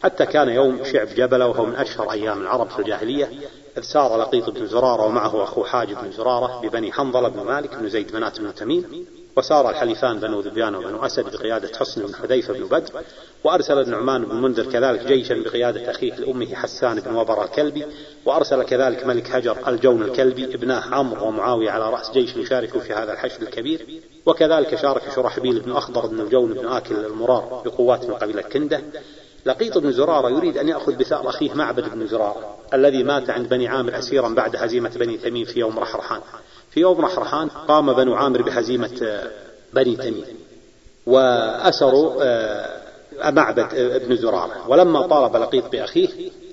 [0.02, 3.30] حتى كان يوم شعب جبل وهو من أشهر أيام العرب في الجاهلية
[3.78, 7.88] إذ سار لقيط بن زرارة ومعه أخو حاج بن زرارة ببني حنظلة بن مالك بن
[7.88, 9.06] زيد منات بن تميم.
[9.38, 13.02] وسار الحليفان بنو ذبيان وبنو أسد بقيادة حسن بن حذيفة بن بدر
[13.44, 17.86] وأرسل النعمان بن منذر كذلك جيشا بقيادة أخيه لأمه حسان بن وبر الكلبي
[18.24, 23.12] وأرسل كذلك ملك حجر الجون الكلبي ابناه عمرو ومعاوية على رأس جيش يشاركوا في هذا
[23.12, 23.86] الحشد الكبير
[24.26, 28.82] وكذلك شارك شرحبيل بن أخضر بن الجون بن آكل المرار بقوات من قبيلة كندة.
[29.46, 33.68] لقيط بن زرارة يريد أن يأخذ بثأر أخيه معبد بن زرارة الذي مات عند بني
[33.68, 36.20] عامر أسيرا بعد هزيمة بني تميم في يوم رحرحان.
[36.78, 39.30] في يوم رحرحان قام بنو عامر بهزيمة آه،
[39.72, 40.24] بني تميم
[41.06, 42.80] وأسروا آه،
[43.30, 44.68] معبد ابن زرارة.
[44.68, 46.08] ولما طالب لقيط بأخيه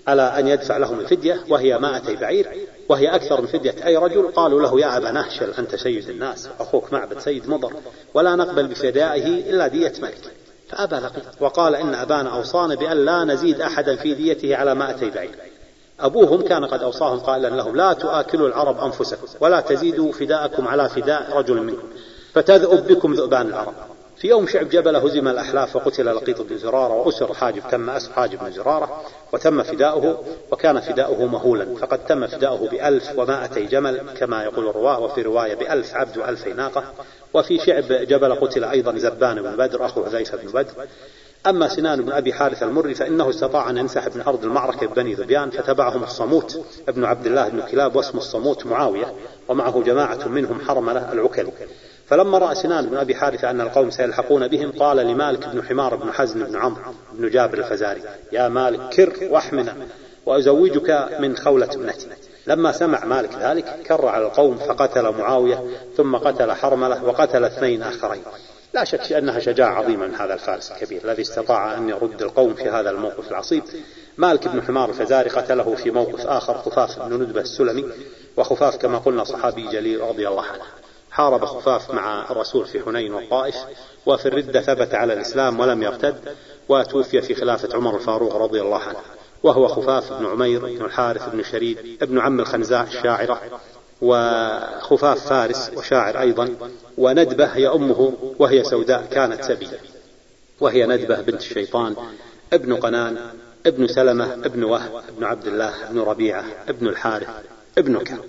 [0.08, 2.48] على أن يدفع لهم الفدية؟ وهي مائتي بعير
[2.90, 4.28] وهي أكثر من فدية أي رجل.
[4.28, 7.74] قالوا له يا أبا نهشل أنت سيد الناس أخوك معبد سيد مضر
[8.14, 10.32] ولا نقبل بفدائه إلا دية ملك
[10.70, 15.36] فأبى لقيط وقال إن أبانا أوصانا بأن لا نزيد أحدا في ديته على مائتي بعير.
[16.00, 21.38] أبوهم كان قد أوصاهم قائلا لهم لا تؤكلوا العرب أنفسكم ولا تزيدوا فداءكم على فداء
[21.38, 21.88] رجل منكم
[22.34, 23.74] فتذؤب بكم ذؤبان العرب.
[24.18, 28.40] في يوم شعب جبل هزم الأحلاف وقتل لقيط بن زرارة وأسر حاجب تم أسر حاجب
[28.40, 34.68] بن زرارة وتم فداؤه وكان فداؤه مهولا فقد تم فداؤه بألف ومائتي جمل كما يقول
[34.70, 36.84] الرواة وفي رواية بألف عبد وألفي ناقة.
[37.34, 40.74] وفي شعب جبل قتل أيضا زبان بن بدر أخو حذيفة بن بدر
[41.48, 45.50] أما سنان بن أبي حارث المري فإنه استطاع أن ينسحب من أرض المعركة ببني ذبيان
[45.50, 49.14] فتبعهم الصموت ابن عبد الله بن كلاب واسم الصموت معاوية
[49.48, 51.48] ومعه جماعة منهم حرملة العكل.
[52.08, 56.12] فلما رأى سنان بن أبي حارثة أن القوم سيلحقون بهم قال لمالك بن حمار بن
[56.12, 56.82] حزن بن عمرو
[57.14, 59.76] بن جابر الفزاري يا مالك كر واحمنا
[60.26, 62.08] وأزوجك من خولة ابنتي.
[62.48, 65.64] لما سمع مالك ذلك كر على القوم فقتل معاوية
[65.98, 68.22] ثم قتل حرملة وقتل اثنين آخرين.
[68.76, 72.70] لا شك أنها شجاعة عظيمة من هذا الفارس الكبير الذي استطاع أن يرد القوم في
[72.70, 73.64] هذا الموقف العصيب.
[74.18, 77.86] مالك بن حمار الفزاري قتله في موقف آخر خفاف بن ندبة السلمي
[78.38, 80.64] وخفاف كما قلنا صحابي جليل رضي الله عنه.
[81.12, 83.56] حارب خفاف مع الرسول في حنين والطائف
[84.06, 86.36] وفي الردة ثبت على الإسلام ولم يرتد
[86.70, 89.00] وتوفي في خلافة عمر الفاروق رضي الله عنه.
[89.44, 93.42] وهو خفاف بن عمير بن الحارث بن شريد ابن عم الخنزاء الشاعرة.
[94.02, 96.56] وخفاف فارس وشاعر أيضا
[96.98, 99.80] وندبة هي أمه وهي سوداء كانت سبية
[100.60, 101.96] وهي ندبة بنت الشيطان
[102.54, 103.18] ابن قنان
[103.66, 107.30] ابن سلمة ابن وهب ابن عبد الله ابن ربيعة ابن الحارث
[107.78, 108.20] ابن كعب.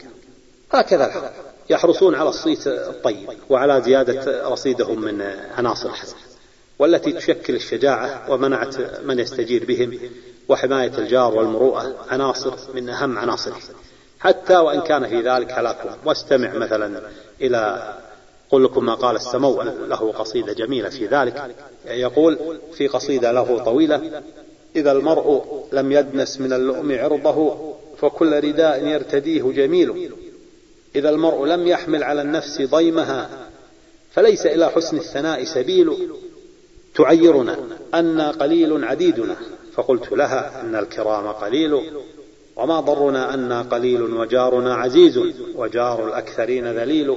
[0.73, 1.31] هكذا الحال.
[1.71, 5.23] يحرصون على الصيت الطيب وعلى زيادة رصيدهم من
[5.57, 6.17] عناصر الحسن
[6.79, 9.99] والتي تشكل الشجاعة ومنعت من يستجير بهم
[10.49, 13.57] وحماية الجار والمروءة عناصر من أهم عناصره
[14.21, 17.01] حتى وإن كان في ذلك هلاكهم واستمع مثلا
[17.41, 17.95] إلى
[18.51, 21.55] قل لكم ما قال السمو له قصيدة جميلة في ذلك.
[21.87, 22.39] يقول
[22.73, 24.23] في قصيدة له طويلة
[24.77, 30.11] إذا المرء لم يدنس من اللؤم عرضه فكل رداء يرتديه جميل.
[30.97, 33.31] إذا المرء لم يحمل على النفس ضيمها
[34.13, 36.09] فليس إلى حسن الثناء سبيل.
[36.95, 37.59] تعيرنا
[37.95, 39.37] أن قليل عديدنا.
[39.75, 41.81] فقلت لها إن الكرام قليل.
[42.57, 45.21] وما ضرنا أنا قليل وجارنا عزيز
[45.57, 47.17] وجار الأكثرين ذليل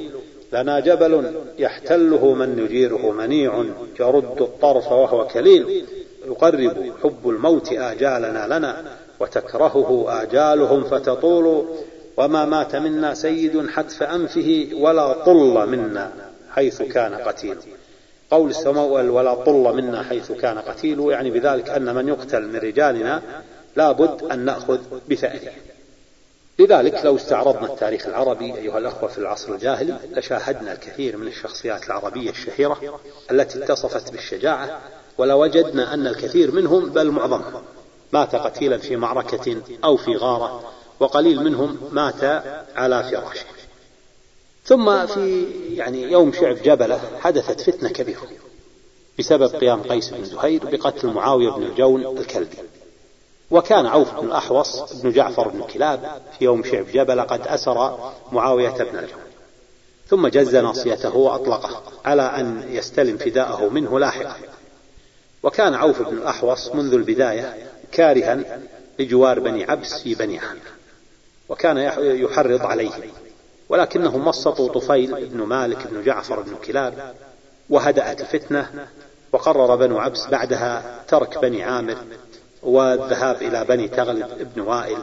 [0.53, 3.63] لنا جبل يحتله من يجيره منيع
[3.99, 5.85] يرد الطرف وهو كليل
[6.27, 8.83] يقرب حب الموت آجالنا لنا
[9.19, 11.65] وتكرهه آجالهم فتطول
[12.17, 16.11] وما مات منا سيد حتف أنفه ولا طل منا
[16.51, 17.57] حيث كان قتيل
[18.31, 23.21] قول السماء ولا طل منا حيث كان قتيل يعني بذلك أن من يقتل من رجالنا
[23.80, 25.51] لابد أن نأخذ بثأره
[26.59, 32.30] لذلك لو استعرضنا التاريخ العربي أيها الأخوة في العصر الجاهلي لشاهدنا الكثير من الشخصيات العربية
[32.30, 32.99] الشهيرة
[33.32, 34.80] التي اتصفت بالشجاعة
[35.17, 37.63] ولوجدنا أن الكثير منهم بل معظمهم
[38.13, 42.23] مات قتيلا في معركة أو في غارة وقليل منهم مات
[42.75, 43.45] على فراشه.
[44.65, 48.27] ثم في يعني يوم شعب جبلة حدثت فتنة كبيرة
[49.19, 52.57] بسبب قيام قيس بن زهير بقتل معاوية بن الجون الكلبي.
[53.52, 58.70] وكان عوف بن الأحوص بن جعفر بن كلاب في يوم شعب جبل قد أسر معاوية
[58.70, 59.20] بن الجون
[60.08, 64.36] ثم جز ناصيته وأطلقه على أن يستلم فداءه منه لاحقا.
[65.43, 67.58] وكان عوف بن الأحوص منذ البداية
[67.91, 68.60] كارها
[69.00, 70.60] لجوار بني عبس في بني عامر
[71.50, 73.02] وكان يحرض عليهم
[73.70, 77.14] ولكنهم مسطوا طفيل بن مالك بن جعفر بن كلاب
[77.70, 78.88] وهدأت الفتنة
[79.32, 81.97] وقرر بنو عبس بعدها ترك بني عامر
[82.64, 84.97] والذهاب إلى بني تغلب بن وائل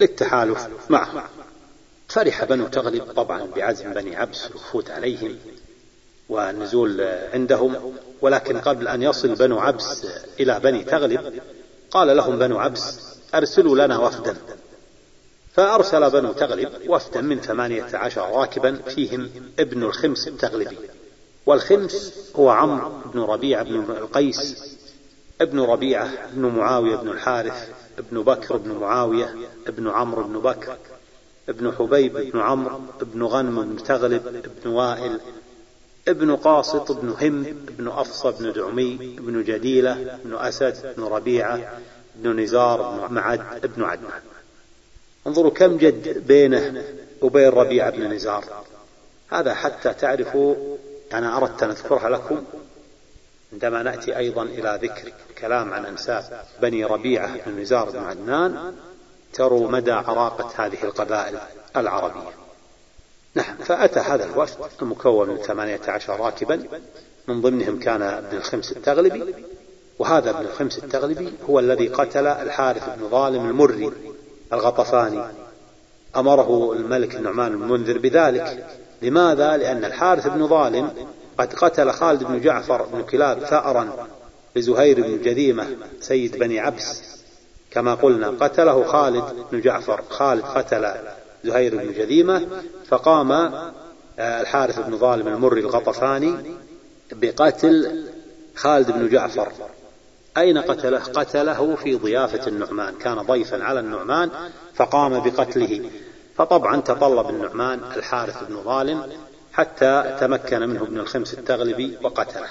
[0.00, 1.28] للتحالف معه.
[2.08, 5.36] فرح بنو تغلب طبعا بعزم بني عبس الوفود عليهم
[6.28, 7.00] والنزول
[7.32, 10.06] عندهم ولكن قبل أن يصل بنو عبس
[10.40, 11.40] إلى بني تغلب
[11.90, 12.98] قال لهم بنو عبس
[13.34, 14.36] أرسلوا لنا وفدا.
[15.54, 20.78] فأرسل بنو تغلب وفدا من ثمانية عشر راكبا فيهم ابن الخمس التغلبي.
[21.46, 24.74] والخمس هو عمرو بن ربيعة بن القيس
[25.40, 27.68] ابن ربيعة بن معاوية بن الحارث
[27.98, 29.34] ابن بكر بن معاوية
[29.66, 30.76] ابن عمرو بن بكر
[31.48, 35.20] ابن حبيب بن عمرو ابن غنم بن تغلب ابن وائل
[36.08, 41.80] ابن قاسط بن هم ابن أفصى بن دعمي ابن جديلة ابن أسد بن ربيعة
[42.20, 44.20] ابن نزار بن معد ابن عدنان.
[45.26, 46.84] انظروا كم جد بينه
[47.22, 48.44] وبين ربيعة بن نزار.
[49.28, 50.76] هذا حتى تعرفوا
[51.12, 52.44] أنا أردت أن أذكرها لكم
[53.54, 58.74] عندما نأتي أيضا إلى ذكر كلام عن أنساب بني ربيعة بن نزار بن عدنان
[59.32, 61.38] تروا مدى عراقة هذه القبائل
[61.76, 62.30] العربية.
[63.34, 66.62] نعم فأتى هذا الوفد المكون من ثمانية عشر راكبا
[67.28, 69.34] من ضمنهم كان ابن الخمس التغلبي
[69.98, 73.92] وهذا ابن الخمس التغلبي هو الذي قتل الحارث بن ظالم المري
[74.52, 75.24] الغطفاني.
[76.16, 78.66] أمره الملك النعمان المنذر بذلك.
[79.02, 80.92] لماذا؟ لأن الحارث بن ظالم
[81.38, 84.08] قد قتل خالد بن جعفر بن كلاب ثأرا
[84.56, 85.66] لزهير بن جذيمة
[86.00, 87.02] سيد بني عبس.
[87.70, 90.02] كما قلنا قتله خالد بن جعفر.
[90.10, 90.90] خالد قتل
[91.44, 92.46] زهير بن جذيمة
[92.88, 96.34] فقام آه، الحارث بن ظالم المري الغطفاني
[97.12, 98.04] بقتل
[98.56, 99.52] خالد بن جعفر.
[100.36, 102.94] أين قتله؟ قتله في ضيافة النعمان.
[102.94, 104.30] كان ضيفا على النعمان
[104.74, 105.90] فقام بقتله.
[106.36, 109.02] فطبعا تطلب النعمان الحارث بن ظالم
[109.54, 112.48] حتى تمكن منه ابن الخمس التغلبي وقتله.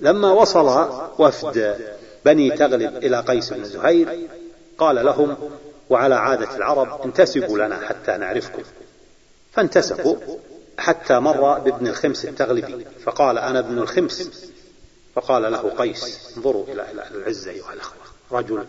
[0.00, 1.76] لما وصل وفد
[2.24, 4.28] بني تغلب إلى قيس بن زهير
[4.78, 5.36] قال لهم
[5.90, 8.62] وعلى عادة العرب انتسبوا لنا حتى نعرفكم.
[9.52, 10.16] فانتسبوا
[10.78, 14.50] حتى مر بابن الخمس التغلبي فقال أنا ابن الخمس.
[15.14, 17.96] فقال له قيس انظروا إلى العزة أيها الأخوة
[18.32, 18.66] رجل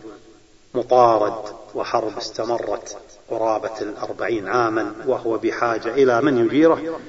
[0.78, 1.34] مطارد
[1.76, 2.98] وحرب استمرت
[3.30, 7.00] قرابة الأربعين عاما وهو بحاجة إلى من يجيره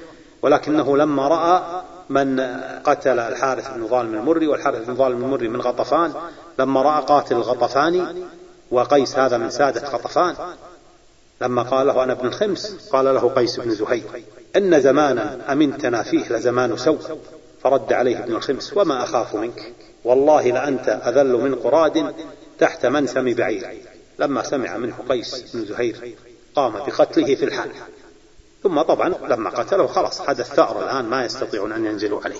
[0.41, 2.39] ولكنه لما رأى من
[2.83, 6.13] قتل الحارث بن ظالم المري والحارث بن ظالم المري من غطفان
[6.59, 8.05] لما رأى قاتل الغطفاني
[8.71, 10.35] وقيس هذا من سادة غطفان
[11.41, 14.23] لما قال له أنا ابن الخمس قال له قيس بن زهير
[14.55, 16.99] إن زمانا أمنتنا فيه لزمان سوء
[17.63, 22.13] فرد عليه ابن الخمس وما أخاف منك والله لأنت أذل من قراد
[22.59, 23.81] تحت منسم بعير.
[24.19, 26.15] لما سمع منه قيس بن زهير
[26.55, 27.69] قام بقتله في الحال.
[28.63, 32.39] ثم طبعا لما قتله خلاص حدث ثأر الآن ما يستطيعون أن ينزلوا عليه.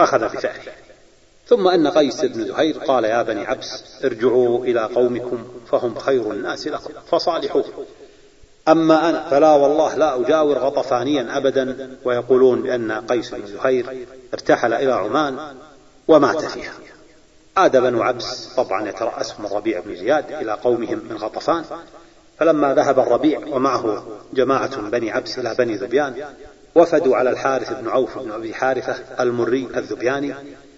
[0.00, 0.72] أخذ بثأره
[1.46, 6.66] ثم أن قيس بن زهير قال يا بني عبس ارجعوا إلى قومكم فهم خير الناس
[6.66, 7.64] لكم فصالحوه.
[8.68, 11.96] أما أنا فلا والله لا أجاور غطفانيا أبدا.
[12.04, 15.56] ويقولون بأن قيس بن زهير ارتحل إلى عمان
[16.08, 16.72] ومات فيها.
[17.56, 21.64] عاد بنو عبس طبعا يترأسهم الربيع بن زياد إلى قومهم من غطفان.
[22.38, 26.14] فلما ذهب الربيع ومعه جماعة من بني عبس إلى بني ذبيان
[26.74, 30.34] وفدوا على الحارث بن عوف بن أبي حارثة المري الذبياني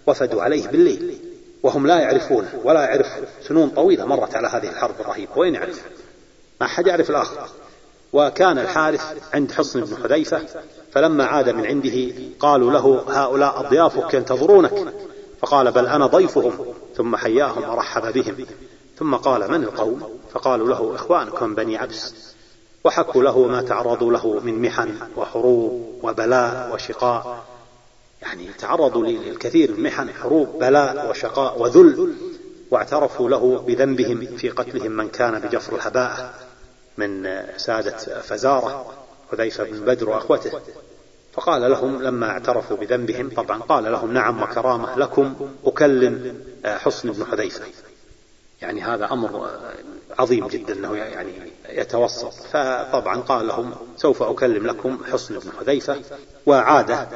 [0.07, 1.19] وفدوا عليه بالليل.
[1.63, 3.07] وهم لا يعرفونه ولا يعرف
[3.49, 5.33] سنون طويلة مرت على هذه الحرب الرهيبة.
[5.37, 5.83] وين يعرف؟
[6.61, 7.49] ما حد يعرف الآخر.
[8.13, 9.03] وكان الحارث
[9.35, 10.43] عند حصن بن حذيفة
[10.93, 14.95] فلما عاد من عنده قالوا له هؤلاء أضيافك ينتظرونك.
[15.45, 18.47] فقال بل أنا ضيفهم ثم حياهم ورحب بهم.
[18.99, 22.15] ثم قال من القوم؟ فقالوا له إخوانك من بني عبس.
[22.85, 27.45] وحكوا له ما تعرضوا له من محن وحروب وبلاء وشقاء.
[28.23, 32.15] يعني تعرضوا للكثير من محن حروب بلاء وشقاء وذل.
[32.71, 36.35] واعترفوا له بذنبهم في قتلهم من كان بجفر الهباء
[36.99, 38.87] من سادة فزارة
[39.33, 40.61] حذيفة بن بدر وأخوته.
[41.35, 47.65] فقال لهم لما اعترفوا بذنبهم طبعا قال لهم نعم وكرامة لكم أكلم حصن بن حذيفة.
[48.63, 49.51] يعني هذا أمر
[50.19, 51.33] عظيم جدا أنه يعني
[51.69, 52.33] يتوسط.
[52.33, 56.01] فطبعا قال لهم سوف أكلم لكم حصن بن حذيفة.
[56.47, 57.07] وعاد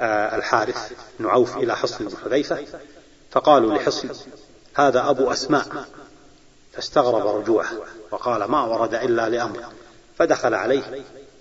[0.00, 2.58] الحارث بن عوف إلى حصن بن حذيفة.
[3.30, 4.08] فقالوا لحصن
[4.74, 5.66] هذا أبو أسماء.
[6.72, 7.72] فاستغرب رجوعه
[8.10, 9.60] وقال ما ورد إلا لأمر.
[10.18, 10.82] فدخل عليه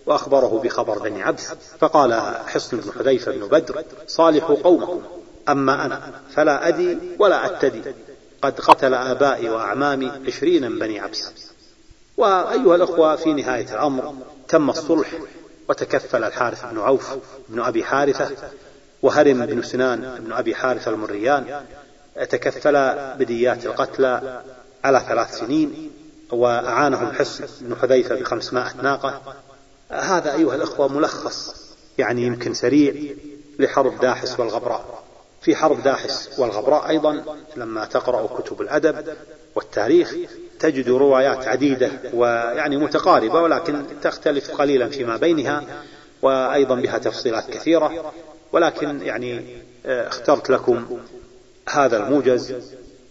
[0.07, 1.39] وأخبره بخبر بني عبد
[1.79, 2.13] فقال
[2.47, 5.01] حصن بن حذيفة بن بدر صالحوا قومكم
[5.49, 7.81] أما أنا فلا أدي ولا أتدي
[8.41, 11.31] قد قتل آبائي وأعمامي عشرين بني عبس.
[12.17, 14.13] وأيها الأخوة في نهاية الأمر
[14.47, 15.07] تم الصلح
[15.69, 17.15] وتكفل الحارث بن عوف
[17.49, 18.29] بن أبي حارثة
[19.01, 21.61] وهرم بن سنان بن أبي حارثة المريان
[22.29, 24.41] تكفل بديات القتلى
[24.83, 25.91] على ثلاث سنين
[26.31, 29.21] وأعانهم حصن بن حذيفة بخمسمائة ناقة
[29.89, 31.55] هذا أيها الأخوة ملخص
[31.97, 32.93] يعني يمكن سريع
[33.59, 35.03] لحرب داحس والغبراء.
[35.41, 37.23] في حرب داحس والغبراء أيضا
[37.55, 39.05] لما تقرأ كتب الأدب
[39.55, 40.15] والتاريخ
[40.59, 45.63] تجد روايات عديدة ويعني متقاربة ولكن تختلف قليلا فيما بينها
[46.21, 48.13] وأيضا بها تفصيلات كثيرة.
[48.51, 49.45] ولكن يعني
[49.85, 50.99] اخترت لكم
[51.69, 52.53] هذا الموجز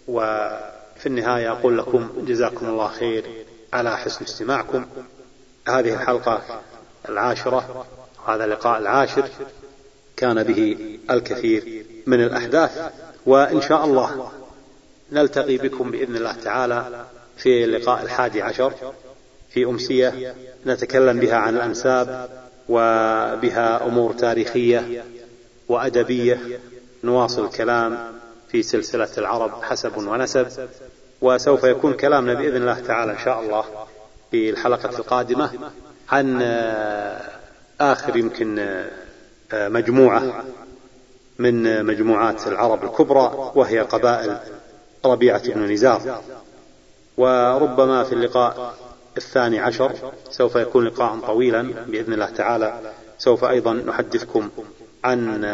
[0.09, 3.24] وفي النهاية أقول لكم جزاكم الله خير
[3.72, 4.87] على حسن استماعكم.
[5.67, 6.43] هذه الحلقة
[7.09, 7.87] العاشرة
[8.27, 9.29] وهذا اللقاء العاشر
[10.17, 10.77] كان به
[11.11, 12.93] الكثير من الأحداث
[13.27, 14.33] وإن شاء الله
[15.12, 17.07] نلتقي بكم بإذن الله تعالى
[17.37, 18.73] في اللقاء الحادي عشر
[19.51, 20.35] في أمسية
[20.67, 22.29] نتكلم بها عن الأنساب
[22.69, 25.05] وبها أمور تاريخية
[25.69, 26.41] وأدبية
[27.05, 27.99] نواصل الكلام
[28.49, 30.47] في سلسلة العرب حسب ونسب
[31.21, 33.86] وسوف يكون كلامنا بإذن الله تعالى إن شاء الله
[34.37, 35.51] في الحلقة القادمة
[36.09, 36.43] عن
[37.80, 38.84] آخر يمكن
[39.53, 40.45] مجموعة
[41.39, 44.39] من مجموعات العرب الكبرى وهي قبائل
[45.05, 46.20] ربيعة بن نزار.
[47.16, 48.74] وربما في اللقاء
[49.16, 49.93] الثاني عشر
[50.30, 54.49] سوف يكون لقاء طويلا بإذن الله تعالى سوف أيضا نحدثكم
[55.05, 55.45] عن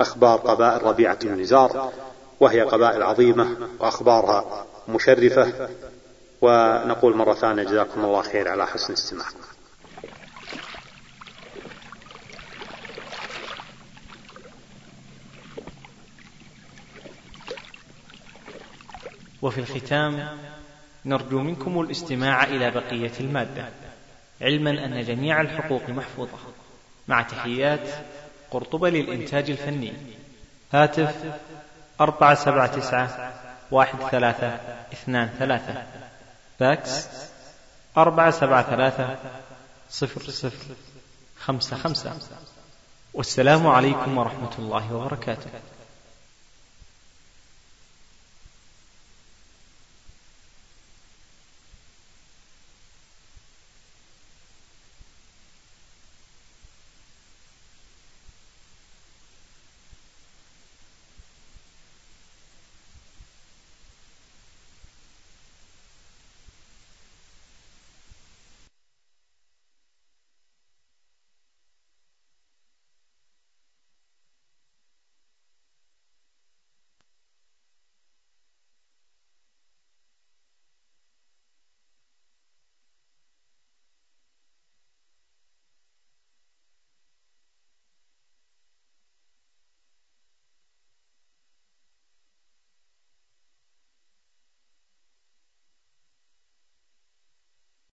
[0.00, 1.92] أخبار قبائل ربيعة بن نزار
[2.40, 5.68] وهي قبائل عظيمة وأخبارها مشرفة.
[6.40, 9.40] ونقول مرة ثانية جزاكم الله خير على حسن استماعكم
[19.42, 20.28] وفي الختام
[21.04, 23.68] نرجو منكم الاستماع إلى بقية المادة
[24.40, 26.38] علما أن جميع الحقوق محفوظة.
[27.08, 27.88] مع تحيات
[28.50, 29.92] قرطبة للإنتاج الفني.
[30.72, 31.14] هاتف
[32.00, 33.32] أربعة سبعة تسعة
[33.70, 34.60] واحد ثلاثة
[34.92, 35.99] اثنان ثلاثة.
[36.60, 37.06] فاكس
[37.96, 39.16] أربعة سبعة ثلاثة
[39.90, 40.74] صفر صفر
[41.40, 42.16] خمسة خمسة
[43.14, 45.50] والسلام عليكم ورحمة الله وبركاته